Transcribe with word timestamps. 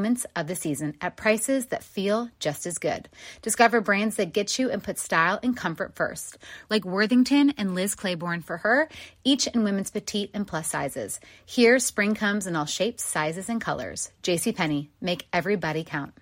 moments 0.00 0.24
of 0.34 0.46
the 0.46 0.54
season 0.56 0.94
at 1.02 1.14
prices 1.18 1.66
that 1.66 1.84
feel 1.84 2.30
just 2.38 2.64
as 2.64 2.78
good. 2.78 3.06
Discover 3.42 3.82
brands 3.82 4.16
that 4.16 4.32
get 4.32 4.58
you 4.58 4.70
and 4.70 4.82
put 4.82 4.98
style 4.98 5.38
and 5.42 5.54
comfort 5.54 5.94
first, 5.94 6.38
like 6.70 6.86
Worthington 6.86 7.50
and 7.58 7.74
Liz 7.74 7.94
Claiborne 7.94 8.40
for 8.40 8.56
her, 8.56 8.88
each 9.24 9.46
in 9.48 9.62
women's 9.62 9.90
petite 9.90 10.30
and 10.32 10.46
plus 10.46 10.68
sizes. 10.68 11.20
Here, 11.44 11.78
spring 11.78 12.14
comes 12.14 12.46
in 12.46 12.56
all 12.56 12.64
shapes, 12.64 13.04
sizes, 13.04 13.50
and 13.50 13.60
colors. 13.60 14.10
JCPenney, 14.22 14.88
make 15.02 15.26
everybody 15.34 15.84
count. 15.84 16.14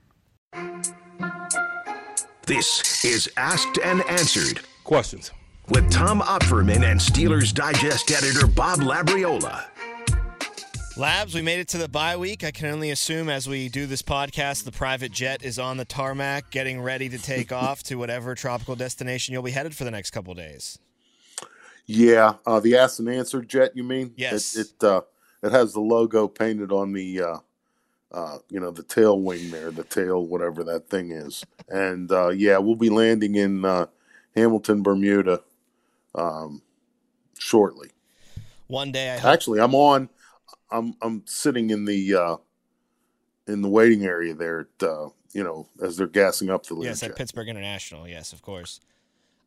This 2.47 3.05
is 3.05 3.31
Asked 3.37 3.79
and 3.85 4.03
Answered 4.11 4.59
Questions. 4.83 5.31
with 5.69 5.89
Tom 5.93 6.21
Opferman 6.21 6.83
and 6.83 6.99
Steelers 6.99 7.55
Digest 7.55 8.11
editor 8.11 8.49
Bob 8.49 8.81
Labriola. 8.81 9.67
Labs, 10.99 11.33
we 11.33 11.43
made 11.43 11.61
it 11.61 11.69
to 11.69 11.79
the 11.79 11.89
bye 11.89 12.17
week. 12.17 12.43
I 12.43 12.51
can 12.51 12.67
only 12.67 12.91
assume 12.91 13.29
as 13.29 13.49
we 13.49 13.69
do 13.69 13.87
this 13.87 14.03
podcast, 14.03 14.65
the 14.65 14.73
private 14.73 15.13
jet 15.13 15.45
is 15.45 15.57
on 15.57 15.77
the 15.77 15.85
tarmac 15.85 16.51
getting 16.51 16.83
ready 16.83 17.09
to 17.09 17.19
take 17.19 17.53
off 17.53 17.85
to 17.85 17.95
whatever 17.95 18.35
tropical 18.35 18.75
destination 18.75 19.33
you'll 19.33 19.45
be 19.45 19.53
headed 19.53 19.77
for 19.77 19.85
the 19.85 19.93
next 19.93 20.11
couple 20.11 20.35
days. 20.35 20.81
Yeah, 21.87 22.35
uh, 22.45 22.59
the 22.59 22.77
asked 22.77 22.99
and 22.99 23.09
answer 23.09 23.43
jet. 23.43 23.77
You 23.77 23.85
mean? 23.85 24.13
Yes. 24.17 24.57
It 24.57 24.73
it, 24.81 24.85
uh, 24.85 25.03
it 25.41 25.53
has 25.53 25.73
the 25.73 25.81
logo 25.81 26.27
painted 26.27 26.73
on 26.73 26.93
the 26.93 27.23
uh, 27.23 27.39
uh, 28.11 28.39
you 28.51 28.59
know 28.59 28.73
the 28.73 28.83
tail 28.83 29.21
wing 29.21 29.53
there, 29.53 29.71
the 29.71 29.85
tail 29.85 30.27
whatever 30.27 30.65
that 30.65 30.91
thing 30.91 31.13
is, 31.13 31.47
and 31.69 32.11
uh, 32.11 32.31
yeah, 32.31 32.59
we'll 32.59 32.75
be 32.75 32.91
landing 32.91 33.37
in 33.37 33.65
uh, 33.65 33.87
Hamilton, 34.35 34.83
Bermuda, 34.83 35.43
um, 36.17 36.61
shortly. 37.39 37.91
One 38.67 38.91
day, 38.91 39.15
I 39.15 39.19
hope. 39.19 39.33
Actually, 39.33 39.61
I'm 39.61 39.77
on. 39.77 40.09
I'm 40.71 40.95
I'm 41.03 41.23
sitting 41.27 41.71
in 41.71 41.85
the 41.85 42.15
uh, 42.15 42.37
in 43.47 43.63
the 43.63 43.69
waiting 43.69 44.05
area 44.05 44.35
there. 44.35 44.69
At, 44.81 44.87
uh, 44.89 45.09
you 45.33 45.45
know, 45.45 45.69
as 45.83 45.97
they're 45.97 46.07
gassing 46.07 46.51
up 46.51 46.65
the 46.67 46.77
Yes, 46.77 47.03
Learjet. 47.03 47.11
at 47.11 47.17
Pittsburgh 47.17 47.49
International. 47.49 48.07
Yes, 48.09 48.33
of 48.33 48.43
course. 48.43 48.81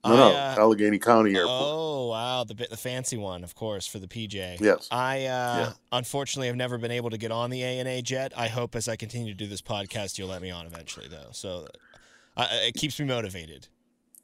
No, 0.04 0.16
no, 0.16 0.30
uh, 0.32 0.56
Allegheny 0.58 0.98
County 0.98 1.36
Airport. 1.36 1.50
Oh 1.52 2.08
wow, 2.08 2.44
the 2.44 2.56
the 2.56 2.78
fancy 2.78 3.18
one, 3.18 3.44
of 3.44 3.54
course, 3.54 3.86
for 3.86 4.00
the 4.00 4.08
PJ. 4.08 4.60
Yes. 4.60 4.88
I 4.90 5.18
uh, 5.18 5.20
Yeah. 5.26 5.74
unfortunately 5.92 6.48
have 6.48 6.56
never 6.56 6.80
been 6.80 6.90
able 6.92 7.12
to 7.12 7.20
get 7.20 7.32
on 7.32 7.52
the 7.52 7.62
A 7.62 7.78
and 7.80 7.88
A 7.88 8.02
jet. 8.02 8.34
I 8.36 8.48
hope 8.48 8.76
as 8.76 8.88
I 8.88 8.96
continue 8.96 9.32
to 9.32 9.38
do 9.38 9.46
this 9.46 9.62
podcast, 9.62 10.18
you'll 10.18 10.30
let 10.30 10.42
me 10.42 10.50
on 10.50 10.66
eventually, 10.66 11.08
though. 11.08 11.30
So 11.34 11.68
uh, 12.36 12.48
it 12.52 12.74
keeps 12.74 13.00
me 13.00 13.06
motivated. 13.06 13.68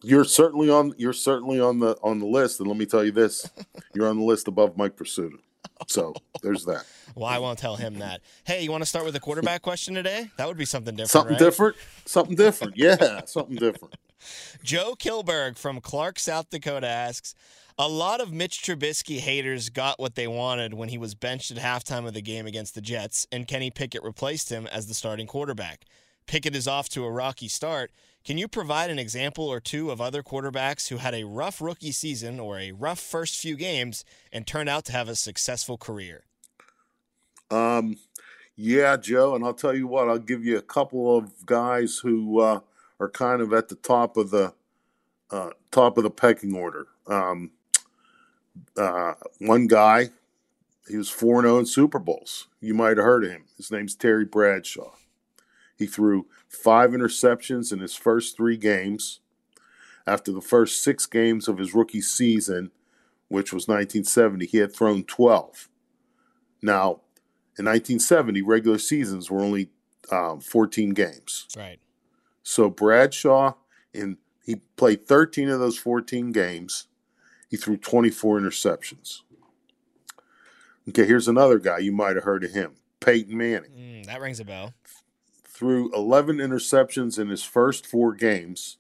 You're 0.02 0.24
certainly 0.26 0.68
on. 0.70 0.94
You're 0.98 1.14
certainly 1.14 1.60
on 1.60 1.80
the 1.80 1.96
on 2.02 2.18
the 2.20 2.26
list, 2.28 2.60
and 2.60 2.68
let 2.68 2.78
me 2.78 2.88
tell 2.88 3.04
you 3.04 3.12
this: 3.12 3.48
you're 3.94 4.08
on 4.08 4.18
the 4.18 4.26
list 4.26 4.48
above 4.48 4.78
Mike 4.78 4.96
Prisuta. 4.96 5.38
So 5.88 6.14
there's 6.42 6.66
that. 6.66 6.86
Well, 7.16 7.26
I 7.26 7.40
won't 7.40 7.58
tell 7.58 7.78
him 7.78 7.98
that. 7.98 8.22
Hey, 8.44 8.62
you 8.62 8.70
want 8.70 8.84
to 8.84 8.86
start 8.86 9.04
with 9.04 9.16
a 9.16 9.20
quarterback 9.20 9.64
question 9.64 9.96
today? 9.96 10.30
That 10.38 10.48
would 10.48 10.58
be 10.58 10.66
something 10.66 10.94
different. 10.94 11.10
Something 11.10 11.34
right? 11.34 11.40
different. 11.40 11.76
Something 12.06 12.36
different. 12.36 12.78
Yeah, 12.78 13.26
something 13.26 13.56
different. 13.56 13.96
Joe 14.64 14.94
Kilberg 14.94 15.58
from 15.58 15.82
Clark, 15.82 16.20
South 16.20 16.52
Dakota 16.52 16.88
asks 16.88 17.34
A 17.80 17.88
lot 17.88 18.22
of 18.22 18.32
Mitch 18.32 18.62
Trubisky 18.62 19.18
haters 19.18 19.70
got 19.70 20.00
what 20.00 20.14
they 20.14 20.28
wanted 20.28 20.76
when 20.76 20.90
he 20.90 21.00
was 21.00 21.16
benched 21.16 21.50
at 21.50 21.58
halftime 21.58 22.06
of 22.08 22.14
the 22.14 22.22
game 22.22 22.46
against 22.46 22.76
the 22.76 22.82
Jets, 22.82 23.26
and 23.32 23.48
Kenny 23.48 23.72
Pickett 23.72 24.04
replaced 24.04 24.52
him 24.52 24.68
as 24.68 24.86
the 24.86 24.94
starting 24.94 25.26
quarterback. 25.26 25.86
Pickett 26.28 26.56
is 26.56 26.68
off 26.68 26.88
to 26.90 27.04
a 27.04 27.12
rocky 27.12 27.48
start. 27.48 27.92
Can 28.28 28.38
you 28.38 28.50
provide 28.50 28.90
an 28.90 29.00
example 29.00 29.48
or 29.48 29.62
two 29.62 29.90
of 29.90 30.02
other 30.02 30.22
quarterbacks 30.22 30.90
who 30.90 30.98
had 30.98 31.16
a 31.16 31.24
rough 31.24 31.62
rookie 31.62 31.94
season 31.94 32.42
or 32.42 32.60
a 32.60 32.74
rough 32.74 33.00
first 33.00 33.40
few 33.40 33.56
games 33.56 34.04
and 34.34 34.46
turned 34.46 34.68
out 34.68 34.84
to 34.84 34.92
have 34.92 35.08
a 35.08 35.16
successful 35.16 35.78
career? 35.78 36.26
Um, 37.50 37.96
yeah, 38.58 38.98
Joe, 38.98 39.34
and 39.34 39.46
I'll 39.46 39.54
tell 39.54 39.74
you 39.74 39.88
what. 39.88 40.10
I'll 40.10 40.20
give 40.20 40.44
you 40.44 40.58
a 40.58 40.62
couple 40.62 41.18
of 41.18 41.46
guys 41.46 42.00
who 42.00 42.42
uh, 42.42 42.60
are 43.00 43.08
kind 43.08 43.42
of 43.42 43.54
at 43.54 43.70
the 43.70 43.76
top 43.76 44.18
of 44.18 44.30
the 44.32 44.54
uh, 45.32 45.52
top 45.72 45.98
of 45.98 46.04
the 46.04 46.10
pecking 46.10 46.54
order. 46.54 46.88
Um, 47.08 47.52
uh, 48.76 49.14
one 49.40 49.68
guy, 49.68 50.10
he 50.90 50.98
was 50.98 51.10
four 51.10 51.44
zero 51.44 51.60
in 51.60 51.66
Super 51.66 51.98
Bowls. 51.98 52.50
You 52.60 52.74
might 52.74 52.98
have 52.98 53.06
heard 53.06 53.24
of 53.24 53.32
him. 53.32 53.46
His 53.56 53.72
name's 53.72 53.96
Terry 53.96 54.26
Bradshaw. 54.26 54.92
He 55.78 55.86
threw 55.86 56.26
five 56.48 56.92
interceptions 56.92 57.72
in 57.72 57.80
his 57.80 57.96
first 57.96 58.36
three 58.36 58.58
games. 58.58 59.20
After 60.06 60.32
the 60.32 60.42
first 60.42 60.82
six 60.84 61.06
games 61.06 61.48
of 61.48 61.58
his 61.58 61.76
rookie 61.76 62.02
season, 62.02 62.72
which 63.28 63.52
was 63.52 63.68
1970, 63.68 64.46
he 64.46 64.58
had 64.58 64.74
thrown 64.74 65.04
12. 65.04 65.70
Now, 66.62 67.02
in 67.60 67.66
1970, 67.66 68.42
regular 68.42 68.78
seasons 68.78 69.30
were 69.30 69.42
only 69.42 69.70
um, 70.12 70.40
14 70.40 70.92
games. 70.92 71.48
Right. 71.56 71.80
So 72.42 72.70
Bradshaw, 72.70 73.56
in 73.94 74.18
he 74.48 74.56
played 74.78 75.06
13 75.06 75.50
of 75.50 75.60
those 75.60 75.78
14 75.78 76.32
games. 76.32 76.88
He 77.50 77.58
threw 77.58 77.76
24 77.76 78.40
interceptions. 78.40 79.22
Okay, 80.88 81.06
here's 81.06 81.28
another 81.28 81.60
guy 81.60 81.80
you 81.80 81.92
might 81.92 82.16
have 82.16 82.24
heard 82.24 82.46
of 82.46 82.52
him, 82.52 82.76
Peyton 83.02 83.38
Manning. 83.38 83.72
Mm, 83.72 84.06
that 84.06 84.22
rings 84.22 84.40
a 84.40 84.46
bell. 84.46 84.74
Threw 85.58 85.92
11 85.92 86.38
interceptions 86.38 87.18
in 87.18 87.30
his 87.30 87.44
first 87.44 87.88
four 87.88 88.14
games, 88.14 88.78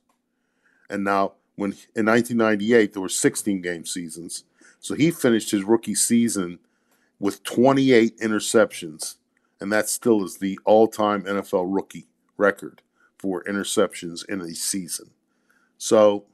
and 0.91 1.03
now 1.03 1.33
when 1.55 1.71
in 1.95 2.05
1998 2.05 2.93
there 2.93 3.01
were 3.01 3.09
16 3.09 3.63
game 3.63 3.83
seasons, 3.83 4.43
so 4.79 4.93
he 4.93 5.09
finished 5.09 5.49
his 5.49 5.63
rookie 5.63 5.95
season 5.95 6.59
with 7.19 7.41
28 7.41 8.19
interceptions, 8.19 9.15
and 9.59 9.71
that 9.71 9.89
still 9.89 10.23
is 10.23 10.37
the 10.37 10.59
all-time 10.65 11.23
NFL 11.23 11.65
rookie 11.67 12.05
record 12.37 12.83
for 13.17 13.43
interceptions 13.45 14.23
in 14.29 14.41
a 14.41 14.53
season. 14.53 15.09
So 15.79 16.25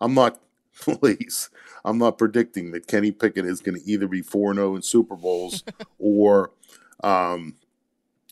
I'm 0.00 0.14
not, 0.14 0.40
please, 0.80 1.50
I'm 1.84 1.98
not 1.98 2.16
predicting 2.16 2.70
that 2.70 2.86
Kenny 2.86 3.12
Pickett 3.12 3.44
is 3.44 3.60
going 3.60 3.78
to 3.78 3.86
either 3.86 4.08
be 4.08 4.22
4 4.22 4.54
0 4.54 4.76
in 4.76 4.80
Super 4.80 5.16
Bowls 5.16 5.64
or, 5.98 6.52
um, 7.04 7.56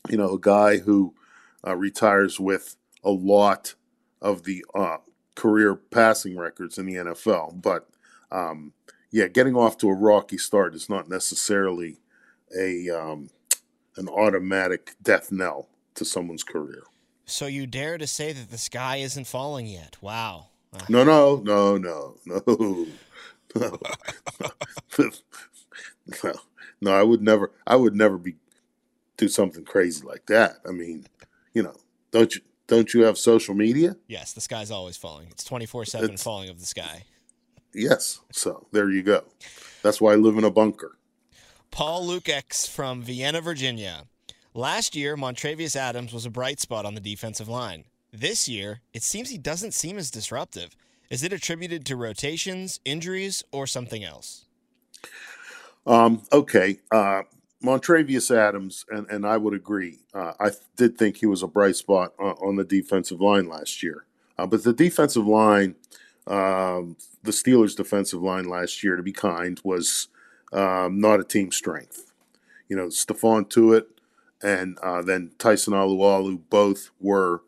you 0.09 0.17
know, 0.17 0.33
a 0.33 0.39
guy 0.39 0.77
who 0.77 1.13
uh, 1.65 1.75
retires 1.75 2.39
with 2.39 2.75
a 3.03 3.11
lot 3.11 3.75
of 4.21 4.43
the 4.43 4.65
uh, 4.73 4.97
career 5.35 5.75
passing 5.75 6.37
records 6.37 6.77
in 6.77 6.85
the 6.85 6.95
NFL. 6.95 7.61
But 7.61 7.87
um, 8.31 8.73
yeah, 9.11 9.27
getting 9.27 9.55
off 9.55 9.77
to 9.79 9.89
a 9.89 9.93
rocky 9.93 10.37
start 10.37 10.75
is 10.75 10.89
not 10.89 11.09
necessarily 11.09 11.99
a 12.57 12.89
um, 12.89 13.29
an 13.97 14.07
automatic 14.09 14.95
death 15.01 15.31
knell 15.31 15.69
to 15.95 16.05
someone's 16.05 16.43
career. 16.43 16.83
So 17.25 17.47
you 17.47 17.65
dare 17.65 17.97
to 17.97 18.07
say 18.07 18.33
that 18.33 18.51
the 18.51 18.57
sky 18.57 18.97
isn't 18.97 19.25
falling 19.25 19.65
yet? 19.65 19.97
Wow. 20.01 20.49
Uh, 20.73 20.85
No, 20.89 21.03
no, 21.03 21.37
no, 21.37 21.77
no, 21.77 22.15
no, 22.25 22.87
no, 24.97 25.09
no, 26.23 26.33
no. 26.81 26.91
I 26.91 27.03
would 27.03 27.21
never. 27.21 27.51
I 27.65 27.75
would 27.75 27.95
never 27.95 28.17
be 28.17 28.35
do 29.17 29.27
something 29.27 29.63
crazy 29.63 30.05
like 30.05 30.25
that. 30.27 30.57
I 30.67 30.71
mean, 30.71 31.07
you 31.55 31.63
know, 31.63 31.73
don't 32.11 32.35
you 32.35 32.41
don't 32.67 32.93
you 32.93 33.03
have 33.03 33.17
social 33.17 33.55
media? 33.55 33.95
Yes, 34.07 34.33
the 34.33 34.41
sky's 34.41 34.69
always 34.69 34.97
falling. 34.97 35.29
It's 35.31 35.43
24 35.43 35.85
7 35.85 36.17
falling 36.17 36.49
of 36.49 36.59
the 36.59 36.65
sky. 36.65 37.03
Yes. 37.73 38.19
So 38.31 38.67
there 38.71 38.91
you 38.91 39.01
go. 39.01 39.23
That's 39.81 39.99
why 39.99 40.13
I 40.13 40.15
live 40.15 40.37
in 40.37 40.43
a 40.43 40.51
bunker. 40.51 40.97
Paul 41.71 42.07
Lukex 42.07 42.69
from 42.69 43.01
Vienna, 43.01 43.41
Virginia. 43.41 44.05
Last 44.53 44.95
year, 44.95 45.17
Montravius 45.17 45.75
Adams 45.75 46.13
was 46.13 46.25
a 46.25 46.29
bright 46.29 46.59
spot 46.59 46.85
on 46.85 46.95
the 46.95 47.01
defensive 47.01 47.49
line. 47.49 47.83
This 48.13 48.47
year, 48.47 48.81
it 48.93 49.03
seems 49.03 49.29
he 49.29 49.37
doesn't 49.37 49.73
seem 49.73 49.97
as 49.97 50.09
disruptive. 50.09 50.75
Is 51.09 51.23
it 51.23 51.33
attributed 51.33 51.85
to 51.85 51.97
rotations, 51.97 52.79
injuries, 52.85 53.43
or 53.51 53.67
something 53.67 54.03
else? 54.03 54.45
Um, 55.85 56.23
okay. 56.31 56.79
Uh, 56.91 57.23
Montravius 57.65 58.35
Adams, 58.35 58.85
and, 58.89 59.09
and 59.09 59.25
I 59.25 59.37
would 59.37 59.53
agree. 59.53 59.99
Uh, 60.13 60.33
I 60.39 60.51
did 60.75 60.97
think 60.97 61.17
he 61.17 61.25
was 61.25 61.43
a 61.43 61.47
bright 61.47 61.75
spot 61.75 62.13
on, 62.19 62.33
on 62.33 62.55
the 62.55 62.63
defensive 62.63 63.19
line 63.19 63.47
last 63.47 63.81
year. 63.83 64.05
Uh, 64.37 64.45
but 64.45 64.63
the 64.63 64.73
defensive 64.73 65.25
line, 65.25 65.75
um, 66.27 66.97
the 67.23 67.31
Steelers' 67.31 67.75
defensive 67.75 68.21
line 68.21 68.47
last 68.47 68.83
year, 68.83 68.95
to 68.95 69.03
be 69.03 69.13
kind, 69.13 69.59
was 69.63 70.09
um, 70.53 70.99
not 70.99 71.19
a 71.19 71.23
team 71.23 71.51
strength. 71.51 72.11
You 72.69 72.75
know, 72.75 72.87
Stephon 72.87 73.49
Tuitt 73.49 73.85
and 74.43 74.77
uh, 74.79 75.01
then 75.01 75.31
Tyson 75.37 75.73
Alualu 75.73 76.41
both 76.49 76.91
were 76.99 77.41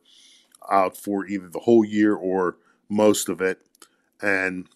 out 0.72 0.98
for 0.98 1.26
either 1.28 1.48
the 1.48 1.60
whole 1.60 1.86
year 1.86 2.16
or 2.16 2.58
most 2.90 3.30
of 3.30 3.42
it. 3.42 3.62
And, 4.22 4.68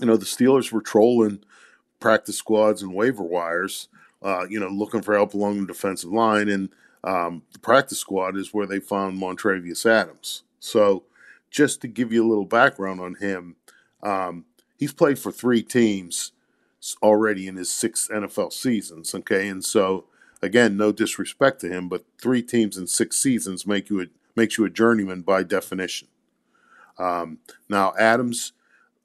you 0.00 0.06
know, 0.06 0.16
the 0.16 0.26
Steelers 0.26 0.70
were 0.70 0.82
trolling 0.82 1.42
practice 1.98 2.36
squads 2.36 2.82
and 2.82 2.94
waiver 2.94 3.22
wires, 3.22 3.88
uh, 4.22 4.46
you 4.48 4.60
know, 4.60 4.68
looking 4.68 5.02
for 5.02 5.14
help 5.14 5.34
along 5.34 5.60
the 5.60 5.66
defensive 5.66 6.12
line. 6.12 6.48
And 6.48 6.68
um, 7.04 7.42
the 7.52 7.58
practice 7.58 7.98
squad 7.98 8.36
is 8.36 8.52
where 8.52 8.66
they 8.66 8.80
found 8.80 9.18
Montravius 9.18 9.86
Adams. 9.86 10.42
So, 10.58 11.04
just 11.50 11.80
to 11.80 11.88
give 11.88 12.12
you 12.12 12.24
a 12.24 12.28
little 12.28 12.44
background 12.44 13.00
on 13.00 13.16
him, 13.16 13.56
um, 14.02 14.44
he's 14.78 14.92
played 14.92 15.18
for 15.18 15.32
three 15.32 15.62
teams 15.62 16.32
already 17.02 17.48
in 17.48 17.56
his 17.56 17.70
six 17.70 18.08
NFL 18.08 18.52
seasons. 18.52 19.14
Okay, 19.14 19.48
and 19.48 19.64
so 19.64 20.04
again, 20.42 20.76
no 20.76 20.92
disrespect 20.92 21.60
to 21.62 21.68
him, 21.68 21.88
but 21.88 22.04
three 22.20 22.42
teams 22.42 22.76
in 22.76 22.86
six 22.86 23.16
seasons 23.16 23.66
make 23.66 23.90
you 23.90 24.02
a, 24.02 24.06
makes 24.36 24.58
you 24.58 24.64
a 24.64 24.70
journeyman 24.70 25.22
by 25.22 25.42
definition. 25.42 26.08
Um, 26.98 27.38
now, 27.68 27.94
Adams, 27.98 28.52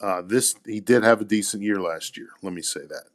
uh, 0.02 0.22
this 0.22 0.56
he 0.66 0.80
did 0.80 1.04
have 1.04 1.22
a 1.22 1.26
decent 1.26 1.64
year 1.64 1.80
last 1.80 2.18
year. 2.18 2.30
Let 2.42 2.54
me 2.54 2.62
say 2.62 2.82
that. 2.82 3.06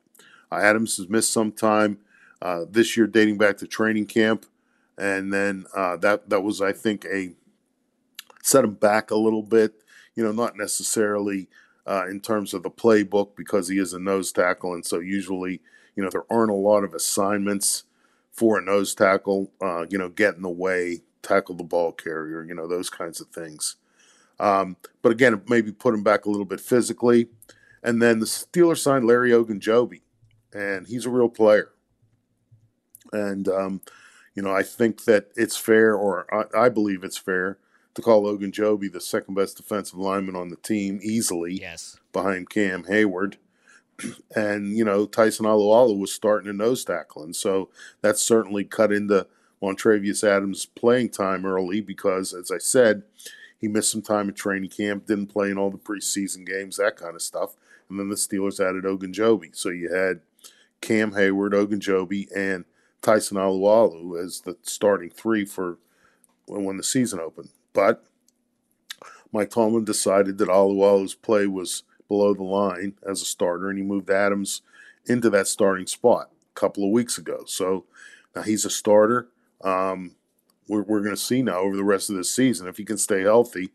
Uh, 0.51 0.57
Adams 0.57 0.97
has 0.97 1.09
missed 1.09 1.33
some 1.33 1.53
time 1.53 1.99
uh, 2.43 2.65
this 2.71 2.97
year, 2.97 3.07
dating 3.07 3.39
back 3.39 3.57
to 3.59 3.67
training 3.67 4.07
camp, 4.07 4.47
and 4.99 5.33
then 5.33 5.67
uh, 5.77 5.97
that 5.99 6.29
that 6.31 6.43
was, 6.43 6.61
I 6.61 6.73
think, 6.73 7.05
a 7.05 7.33
set 8.43 8.65
him 8.65 8.75
back 8.75 9.11
a 9.11 9.17
little 9.17 9.43
bit. 9.43 9.75
You 10.15 10.25
know, 10.25 10.33
not 10.33 10.57
necessarily 10.57 11.49
in 12.09 12.21
terms 12.21 12.55
of 12.55 12.63
the 12.63 12.71
playbook 12.71 13.35
because 13.37 13.69
he 13.69 13.79
is 13.79 13.93
a 13.93 13.99
nose 13.99 14.33
tackle, 14.33 14.75
and 14.75 14.87
so 14.87 15.01
usually, 15.01 15.61
you 15.97 16.03
know, 16.03 16.11
there 16.11 16.31
aren't 16.31 16.51
a 16.51 16.55
lot 16.55 16.85
of 16.85 16.95
assignments 16.95 17.85
for 18.31 18.59
a 18.59 18.63
nose 18.63 18.95
tackle. 18.95 19.51
You 19.89 19.99
know, 19.99 20.09
get 20.09 20.37
in 20.37 20.43
the 20.43 20.49
way, 20.49 21.01
tackle 21.23 21.55
the 21.55 21.65
ball 21.65 21.93
carrier, 21.93 22.43
you 22.45 22.55
know, 22.55 22.67
those 22.67 22.91
kinds 22.91 23.21
of 23.21 23.29
things. 23.29 23.77
Um, 24.39 24.77
but 25.03 25.13
again, 25.13 25.43
maybe 25.49 25.71
put 25.71 25.95
him 25.95 26.03
back 26.03 26.25
a 26.25 26.31
little 26.31 26.47
bit 26.47 26.61
physically. 26.61 27.29
And 27.83 28.01
then 28.01 28.21
the 28.21 28.27
Steelers 28.27 28.79
signed 28.79 29.07
Larry 29.07 29.31
Ogunjobi, 29.31 30.01
and 30.53 30.87
he's 30.87 31.07
a 31.07 31.11
real 31.11 31.29
player. 31.29 31.71
And 33.13 33.49
um, 33.49 33.81
you 34.35 34.43
know, 34.43 34.55
I 34.55 34.63
think 34.63 35.05
that 35.05 35.31
it's 35.37 35.57
fair, 35.57 35.95
or 35.95 36.27
I, 36.33 36.67
I 36.67 36.69
believe 36.69 37.05
it's 37.05 37.19
fair, 37.19 37.59
to 37.95 38.03
call 38.03 38.25
Ogunjobi 38.25 38.93
the 38.93 39.01
second 39.01 39.35
best 39.35 39.57
defensive 39.57 39.99
lineman 39.99 40.37
on 40.37 40.49
the 40.49 40.57
team 40.57 41.01
easily. 41.03 41.61
Yes. 41.61 41.99
Behind 42.13 42.49
Cam 42.49 42.85
Heyward. 42.85 43.37
And, 44.35 44.79
you 44.79 44.85
know, 44.85 45.05
Tyson 45.05 45.45
Alualu 45.45 45.99
was 45.99 46.11
starting 46.11 46.49
a 46.49 46.55
nose 46.55 46.87
tackling. 46.87 47.35
So 47.35 47.69
that 48.01 48.17
certainly 48.17 48.65
cut 48.65 48.93
into 48.93 49.27
Montravius 49.63 50.25
Adams' 50.25 50.65
playing 50.65 51.11
time 51.11 51.45
early 51.45 51.83
because, 51.83 52.33
as 52.33 52.51
I 52.51 52.57
said, 52.57 53.03
he 53.59 53.69
missed 53.69 53.93
some 53.93 54.01
time 54.01 54.31
at 54.31 54.37
training 54.37 54.71
camp, 54.71 55.07
didn't 55.07 55.27
play 55.27 55.51
in 55.51 55.59
all 55.59 55.71
the 55.71 55.77
preseason 55.77 56.47
games, 56.47 56.79
that 56.79 56.97
kind 56.97 57.15
of 57.15 57.21
stuff. 57.21 57.57
And 57.91 57.99
then 57.99 58.09
the 58.09 58.15
Steelers 58.15 58.59
added 58.59 58.85
Ogunjobi. 58.85 59.55
So 59.55 59.69
you 59.69 59.93
had 59.93 60.21
Cam 60.81 61.13
Heyward, 61.13 61.53
Ogunjobi, 61.53 62.29
and 62.35 62.65
Tyson 63.03 63.37
Alualu 63.37 64.23
as 64.23 64.41
the 64.43 64.57
starting 64.63 65.11
three 65.11 65.45
for 65.45 65.79
when 66.47 66.77
the 66.77 66.83
season 66.83 67.21
opened. 67.21 67.51
But 67.73 68.05
Mike 69.33 69.51
Tomlin 69.51 69.85
decided 69.85 70.39
that 70.39 70.49
Alualu's 70.49 71.15
play 71.15 71.47
was 71.47 71.85
below 72.09 72.35
the 72.35 72.43
line 72.43 72.95
as 73.09 73.23
a 73.23 73.25
starter, 73.25 73.69
and 73.69 73.79
he 73.79 73.85
moved 73.85 74.11
Adams 74.11 74.63
into 75.07 75.31
that 75.31 75.47
starting 75.47 75.87
spot 75.87 76.31
a 76.55 76.59
couple 76.59 76.85
of 76.85 76.91
weeks 76.91 77.19
ago. 77.19 77.45
So 77.47 77.85
now 78.35 78.43
he's 78.43 78.65
a 78.65 78.71
starter. 78.71 79.29
Um, 79.63 80.17
we're, 80.69 80.83
we're 80.83 81.03
going 81.03 81.15
to 81.15 81.21
see 81.21 81.43
now 81.43 81.59
over 81.59 81.77
the 81.77 81.85
rest 81.85 82.11
of 82.11 82.17
the 82.17 82.25
season 82.25 82.67
if 82.67 82.77
he 82.77 82.85
can 82.85 82.99
stay 82.99 83.23
healthy. 83.23 83.71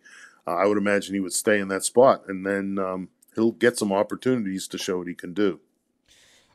Uh, 0.45 0.55
I 0.55 0.65
would 0.65 0.77
imagine 0.77 1.13
he 1.13 1.19
would 1.19 1.33
stay 1.33 1.59
in 1.59 1.69
that 1.69 1.83
spot, 1.83 2.23
and 2.27 2.45
then 2.45 2.77
um, 2.77 3.09
he'll 3.35 3.51
get 3.51 3.77
some 3.77 3.91
opportunities 3.91 4.67
to 4.67 4.77
show 4.77 4.97
what 4.99 5.07
he 5.07 5.15
can 5.15 5.33
do. 5.33 5.59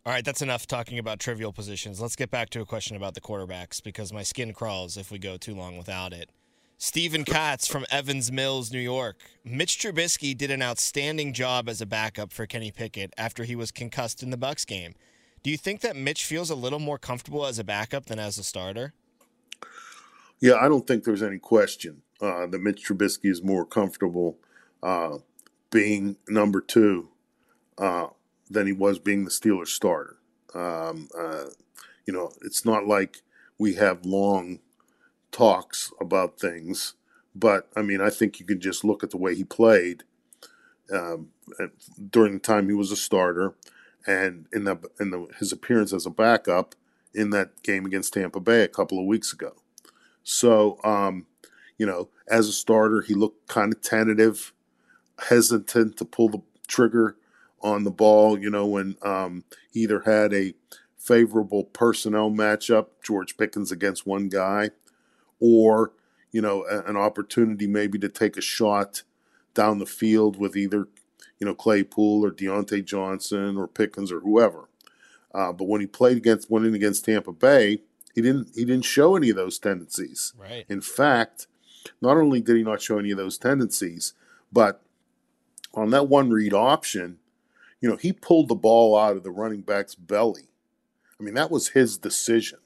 All 0.06 0.12
right, 0.14 0.24
that's 0.24 0.40
enough 0.40 0.66
talking 0.66 0.98
about 0.98 1.18
trivial 1.18 1.52
positions. 1.52 2.00
Let's 2.00 2.16
get 2.16 2.30
back 2.30 2.48
to 2.50 2.62
a 2.62 2.64
question 2.64 2.96
about 2.96 3.14
the 3.14 3.20
quarterbacks 3.20 3.82
because 3.82 4.14
my 4.14 4.22
skin 4.22 4.54
crawls 4.54 4.96
if 4.96 5.10
we 5.10 5.18
go 5.18 5.36
too 5.36 5.54
long 5.54 5.76
without 5.76 6.14
it. 6.14 6.30
Stephen 6.78 7.22
Katz 7.22 7.68
from 7.68 7.84
Evans 7.90 8.32
Mills, 8.32 8.72
New 8.72 8.78
York. 8.80 9.18
Mitch 9.44 9.76
Trubisky 9.78 10.34
did 10.34 10.50
an 10.50 10.62
outstanding 10.62 11.34
job 11.34 11.68
as 11.68 11.82
a 11.82 11.86
backup 11.86 12.32
for 12.32 12.46
Kenny 12.46 12.70
Pickett 12.70 13.12
after 13.18 13.44
he 13.44 13.54
was 13.54 13.70
concussed 13.70 14.22
in 14.22 14.30
the 14.30 14.38
Bucs 14.38 14.66
game. 14.66 14.94
Do 15.42 15.50
you 15.50 15.58
think 15.58 15.82
that 15.82 15.94
Mitch 15.96 16.24
feels 16.24 16.48
a 16.48 16.54
little 16.54 16.78
more 16.78 16.96
comfortable 16.96 17.44
as 17.44 17.58
a 17.58 17.64
backup 17.64 18.06
than 18.06 18.18
as 18.18 18.38
a 18.38 18.42
starter? 18.42 18.94
Yeah, 20.40 20.54
I 20.54 20.68
don't 20.68 20.86
think 20.86 21.04
there's 21.04 21.22
any 21.22 21.38
question 21.38 22.00
uh, 22.22 22.46
that 22.46 22.62
Mitch 22.62 22.88
Trubisky 22.88 23.30
is 23.30 23.42
more 23.42 23.66
comfortable 23.66 24.38
uh, 24.82 25.18
being 25.70 26.16
number 26.26 26.62
two 26.62 27.10
uh, 27.76 28.06
than 28.50 28.66
he 28.66 28.72
was 28.72 28.98
being 28.98 29.24
the 29.24 29.30
Steelers 29.30 29.68
starter. 29.68 30.16
Um, 30.54 31.08
uh, 31.16 31.46
you 32.04 32.12
know, 32.12 32.32
it's 32.42 32.64
not 32.64 32.86
like 32.86 33.22
we 33.58 33.74
have 33.74 34.04
long 34.04 34.58
talks 35.30 35.92
about 36.00 36.40
things, 36.40 36.94
but 37.34 37.68
I 37.76 37.82
mean, 37.82 38.00
I 38.00 38.10
think 38.10 38.40
you 38.40 38.46
can 38.46 38.60
just 38.60 38.84
look 38.84 39.04
at 39.04 39.10
the 39.10 39.16
way 39.16 39.34
he 39.34 39.44
played 39.44 40.02
um, 40.92 41.28
during 42.10 42.34
the 42.34 42.38
time 42.40 42.68
he 42.68 42.74
was 42.74 42.90
a 42.90 42.96
starter, 42.96 43.54
and 44.06 44.46
in 44.52 44.64
the 44.64 44.78
in 44.98 45.10
the 45.10 45.28
his 45.38 45.52
appearance 45.52 45.92
as 45.92 46.06
a 46.06 46.10
backup 46.10 46.74
in 47.14 47.30
that 47.30 47.62
game 47.62 47.86
against 47.86 48.14
Tampa 48.14 48.40
Bay 48.40 48.62
a 48.62 48.68
couple 48.68 48.98
of 48.98 49.06
weeks 49.06 49.32
ago. 49.32 49.54
So, 50.22 50.78
um, 50.84 51.26
you 51.78 51.86
know, 51.86 52.08
as 52.28 52.48
a 52.48 52.52
starter, 52.52 53.02
he 53.02 53.14
looked 53.14 53.48
kind 53.48 53.72
of 53.72 53.80
tentative, 53.80 54.52
hesitant 55.28 55.96
to 55.98 56.04
pull 56.04 56.28
the 56.28 56.42
trigger 56.66 57.16
on 57.62 57.84
the 57.84 57.90
ball. 57.90 58.38
You 58.38 58.50
know, 58.50 58.66
when 58.66 58.96
um, 59.02 59.44
he 59.70 59.80
either 59.80 60.00
had 60.00 60.32
a 60.32 60.54
favorable 60.96 61.64
personnel 61.64 62.30
matchup, 62.30 62.86
George 63.02 63.36
Pickens 63.36 63.72
against 63.72 64.06
one 64.06 64.28
guy, 64.28 64.70
or 65.38 65.92
you 66.32 66.40
know 66.40 66.64
an 66.64 66.96
opportunity 66.96 67.66
maybe 67.66 67.98
to 67.98 68.08
take 68.08 68.36
a 68.36 68.42
shot 68.42 69.02
down 69.54 69.78
the 69.78 69.86
field 69.86 70.38
with 70.38 70.56
either 70.56 70.88
you 71.38 71.46
know 71.46 71.54
Claypool 71.54 72.24
or 72.24 72.30
Diontae 72.30 72.84
Johnson 72.84 73.56
or 73.56 73.66
Pickens 73.66 74.12
or 74.12 74.20
whoever. 74.20 74.68
Uh, 75.34 75.52
but 75.52 75.68
when 75.68 75.80
he 75.80 75.86
played 75.86 76.16
against 76.16 76.50
winning 76.50 76.74
against 76.74 77.04
Tampa 77.04 77.32
Bay, 77.32 77.82
he 78.14 78.20
didn't 78.20 78.50
he 78.54 78.64
didn't 78.64 78.84
show 78.84 79.16
any 79.16 79.30
of 79.30 79.36
those 79.36 79.58
tendencies. 79.58 80.32
Right. 80.38 80.64
In 80.68 80.80
fact, 80.80 81.46
not 82.00 82.16
only 82.16 82.40
did 82.40 82.56
he 82.56 82.62
not 82.62 82.82
show 82.82 82.98
any 82.98 83.10
of 83.10 83.18
those 83.18 83.38
tendencies, 83.38 84.14
but 84.52 84.82
on 85.74 85.90
that 85.90 86.08
one 86.08 86.30
read 86.30 86.52
option, 86.52 87.18
you 87.80 87.88
know, 87.88 87.96
he 87.96 88.12
pulled 88.12 88.48
the 88.48 88.54
ball 88.54 88.96
out 88.96 89.16
of 89.16 89.22
the 89.22 89.30
running 89.30 89.62
back's 89.62 89.94
belly. 89.94 90.48
I 91.18 91.22
mean, 91.22 91.34
that 91.34 91.50
was 91.50 91.68
his 91.68 91.98
decision. 91.98 92.58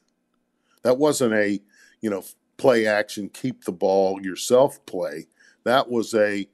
That 0.82 0.98
wasn't 0.98 1.34
a, 1.34 1.60
you 2.00 2.10
know, 2.10 2.24
play 2.56 2.86
action, 2.86 3.28
keep 3.28 3.64
the 3.64 3.72
ball 3.72 4.20
yourself 4.22 4.84
play. 4.86 5.26
That 5.64 5.90
was 5.90 6.14
a, 6.14 6.48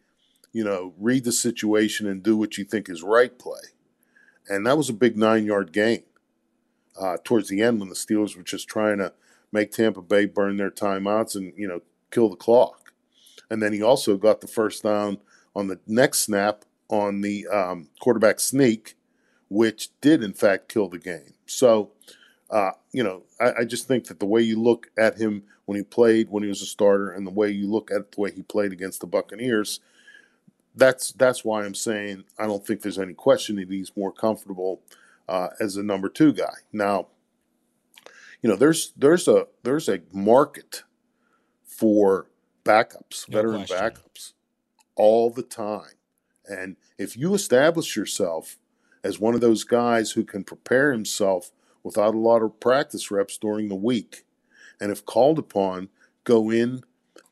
you 0.53 0.65
know, 0.65 0.95
read 0.99 1.25
the 1.25 1.33
situation 1.33 2.07
and 2.07 2.23
do 2.23 2.37
what 2.37 2.59
you 2.59 2.65
think 2.65 2.89
is 2.89 3.03
right 3.03 3.37
play. 3.39 3.61
And 4.49 4.67
that 4.67 4.77
was 4.77 4.89
a 4.89 4.95
big 4.95 5.17
nine 5.17 5.45
yard 5.45 5.73
gain 5.73 6.05
uh, 7.01 7.19
towards 7.23 7.49
the 7.49 7.63
end 7.63 7.81
when 7.81 7.89
the 7.89 7.95
Steelers 7.95 8.37
were 8.37 8.43
just 8.43 8.69
trying 8.69 8.99
to 8.99 9.13
make 9.53 9.73
Tampa 9.73 10.03
Bay 10.03 10.27
burn 10.27 10.57
their 10.57 10.71
timeouts 10.71 11.35
and, 11.35 11.53
you 11.57 11.69
know, 11.69 11.81
kill 12.11 12.29
the 12.29 12.37
clock. 12.37 12.93
And 13.51 13.63
then 13.63 13.73
he 13.73 13.83
also 13.83 14.17
got 14.17 14.41
the 14.41 14.47
first 14.47 14.83
down 14.83 15.19
on 15.55 15.67
the 15.67 15.81
next 15.87 16.21
snap 16.21 16.65
on 16.91 17.21
the 17.21 17.47
um, 17.49 17.89
quarterback 18.01 18.41
sneak, 18.41 18.97
which 19.49 19.89
did, 20.01 20.23
in 20.23 20.33
fact, 20.33 20.69
kill 20.69 20.89
the 20.89 20.99
game. 20.99 21.35
So, 21.47 21.91
uh, 22.51 22.73
you 22.93 23.03
know, 23.03 23.23
I, 23.41 23.61
I, 23.61 23.65
just 23.65 23.87
think 23.87 24.07
that 24.07 24.19
the 24.19 24.27
way 24.27 24.43
you 24.43 24.61
look 24.61 24.91
at 24.99 25.19
him 25.19 25.45
when 25.67 25.77
he 25.77 25.85
played, 25.85 26.31
when 26.31 26.43
he 26.43 26.49
was 26.49 26.63
a 26.63 26.67
starter, 26.67 27.11
and 27.11 27.27
the 27.27 27.31
way 27.31 27.49
you 27.51 27.71
look 27.71 27.91
at 27.91 28.13
the 28.13 28.21
way 28.21 28.33
he 28.33 28.43
played 28.43 28.73
against 28.73 29.01
the 29.01 29.07
Buccaneers, 29.07 29.81
that's 30.75 31.13
that's 31.13 31.45
why 31.45 31.65
I'm 31.65 31.75
saying 31.75 32.25
I 32.39 32.47
don't 32.47 32.67
think 32.67 32.83
there's 32.83 32.99
any 32.99 33.15
question 33.15 33.57
that 33.57 33.69
he's 33.69 33.97
more 33.97 34.13
comfortable 34.13 34.83
uh, 35.29 35.49
as 35.61 35.77
a 35.77 35.83
number 35.83 36.09
two 36.09 36.33
guy. 36.33 36.55
Now, 36.73 37.07
you 38.43 38.51
know, 38.51 38.57
there's 38.57 38.93
there's 38.97 39.29
a 39.29 39.47
there's 39.63 39.89
a 39.89 40.01
market 40.13 40.83
for 41.65 42.27
backups, 42.65 43.29
No 43.29 43.39
veteran 43.39 43.67
question. 43.67 43.77
backups, 43.77 44.33
all 44.97 45.31
the 45.31 45.43
time. 45.43 46.00
And 46.51 46.77
if 46.99 47.17
you 47.17 47.35
establish 47.35 47.97
yourself 47.97 48.59
as 49.05 49.19
one 49.19 49.35
of 49.35 49.41
those 49.41 49.65
guys 49.65 50.11
who 50.11 50.25
can 50.25 50.45
prepare 50.45 50.93
himself 50.93 51.53
without 51.83 52.15
a 52.15 52.19
lot 52.19 52.43
of 52.43 52.61
practice 52.61 53.11
reps 53.11 53.39
during 53.39 53.69
the 53.69 53.75
week, 53.75 54.25
and 54.81 54.91
if 54.91 55.07
called 55.07 55.39
upon, 55.39 55.89
go 56.25 56.51
in 56.51 56.83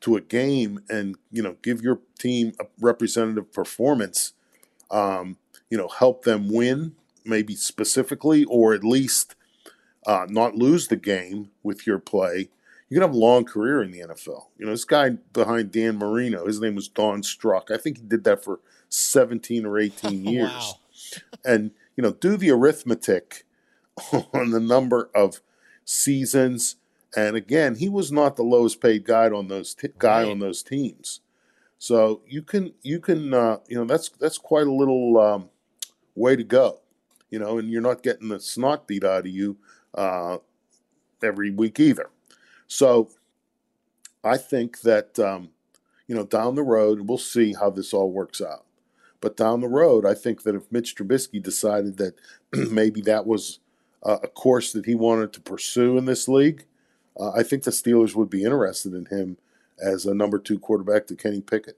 to 0.01 0.15
a 0.15 0.21
game 0.21 0.79
and 0.89 1.17
you 1.31 1.43
know 1.43 1.57
give 1.61 1.81
your 1.81 1.99
team 2.17 2.53
a 2.59 2.65
representative 2.79 3.51
performance, 3.51 4.33
um, 4.89 5.37
you 5.69 5.77
know, 5.77 5.87
help 5.87 6.23
them 6.23 6.51
win, 6.51 6.95
maybe 7.25 7.55
specifically, 7.55 8.45
or 8.45 8.73
at 8.73 8.83
least 8.83 9.35
uh, 10.05 10.25
not 10.29 10.55
lose 10.55 10.87
the 10.87 10.95
game 10.95 11.51
with 11.63 11.85
your 11.85 11.99
play. 11.99 12.49
You 12.89 12.95
can 12.95 13.01
have 13.01 13.13
a 13.13 13.17
long 13.17 13.45
career 13.45 13.83
in 13.83 13.91
the 13.91 13.99
NFL. 13.99 14.45
You 14.57 14.65
know, 14.65 14.71
this 14.71 14.85
guy 14.85 15.11
behind 15.33 15.71
Dan 15.71 15.97
Marino, 15.97 16.47
his 16.47 16.59
name 16.59 16.75
was 16.75 16.87
Don 16.87 17.21
Strock. 17.21 17.69
I 17.69 17.77
think 17.77 17.97
he 17.97 18.03
did 18.03 18.23
that 18.23 18.43
for 18.43 18.61
17 18.89 19.65
or 19.65 19.79
18 19.79 20.25
years. 20.33 20.49
Wow. 20.51 20.73
and 21.45 21.71
you 21.95 22.01
know 22.03 22.11
do 22.13 22.37
the 22.37 22.51
arithmetic 22.51 23.45
on 24.33 24.51
the 24.51 24.59
number 24.59 25.09
of 25.15 25.41
seasons. 25.85 26.75
And 27.15 27.35
again 27.35 27.75
he 27.75 27.89
was 27.89 28.11
not 28.11 28.35
the 28.35 28.43
lowest 28.43 28.81
paid 28.81 29.03
guy 29.05 29.29
on 29.29 29.47
those 29.47 29.73
t- 29.73 29.87
guy 29.97 30.23
Right. 30.23 30.31
on 30.31 30.39
those 30.39 30.61
teams. 30.63 31.21
So 31.77 32.21
you 32.27 32.41
can 32.43 32.73
you 32.83 32.99
can 32.99 33.33
uh, 33.33 33.57
you 33.67 33.77
know 33.77 33.85
that's 33.85 34.09
that's 34.09 34.37
quite 34.37 34.67
a 34.67 34.73
little 34.73 35.17
um, 35.19 35.49
way 36.15 36.35
to 36.35 36.43
go 36.43 36.81
you 37.29 37.39
know 37.39 37.57
and 37.57 37.69
you're 37.69 37.81
not 37.81 38.03
getting 38.03 38.27
the 38.29 38.39
snot 38.39 38.87
beat 38.87 39.03
out 39.03 39.21
of 39.21 39.27
you 39.27 39.57
uh, 39.95 40.37
every 41.23 41.51
week 41.51 41.79
either. 41.79 42.09
So 42.67 43.09
i 44.23 44.35
think 44.35 44.81
that 44.81 45.17
um, 45.17 45.49
you 46.07 46.13
know 46.13 46.25
down 46.25 46.55
the 46.55 46.61
road 46.63 47.07
we'll 47.07 47.17
see 47.17 47.53
how 47.53 47.69
this 47.69 47.93
all 47.93 48.11
works 48.11 48.41
out 48.41 48.65
but 49.21 49.37
down 49.37 49.61
the 49.61 49.67
road, 49.67 50.05
I 50.05 50.13
think 50.13 50.43
that 50.43 50.55
if 50.55 50.71
Mitch 50.71 50.95
Trubisky 50.95 51.41
decided 51.41 51.97
that 51.97 52.15
maybe 52.71 53.01
that 53.01 53.25
was 53.25 53.59
uh, 54.03 54.17
a 54.23 54.27
course 54.27 54.71
that 54.73 54.85
he 54.85 54.95
wanted 54.95 55.33
to 55.33 55.41
pursue 55.41 55.97
in 55.97 56.05
this 56.05 56.27
league, 56.27 56.65
uh, 57.19 57.31
I 57.31 57.43
think 57.43 57.63
the 57.63 57.71
Steelers 57.71 58.15
would 58.15 58.29
be 58.29 58.43
interested 58.43 58.93
in 58.93 59.05
him 59.05 59.37
as 59.81 60.05
a 60.05 60.13
number 60.13 60.39
two 60.39 60.59
quarterback 60.59 61.07
to 61.07 61.15
Kenny 61.15 61.41
Pickett. 61.41 61.77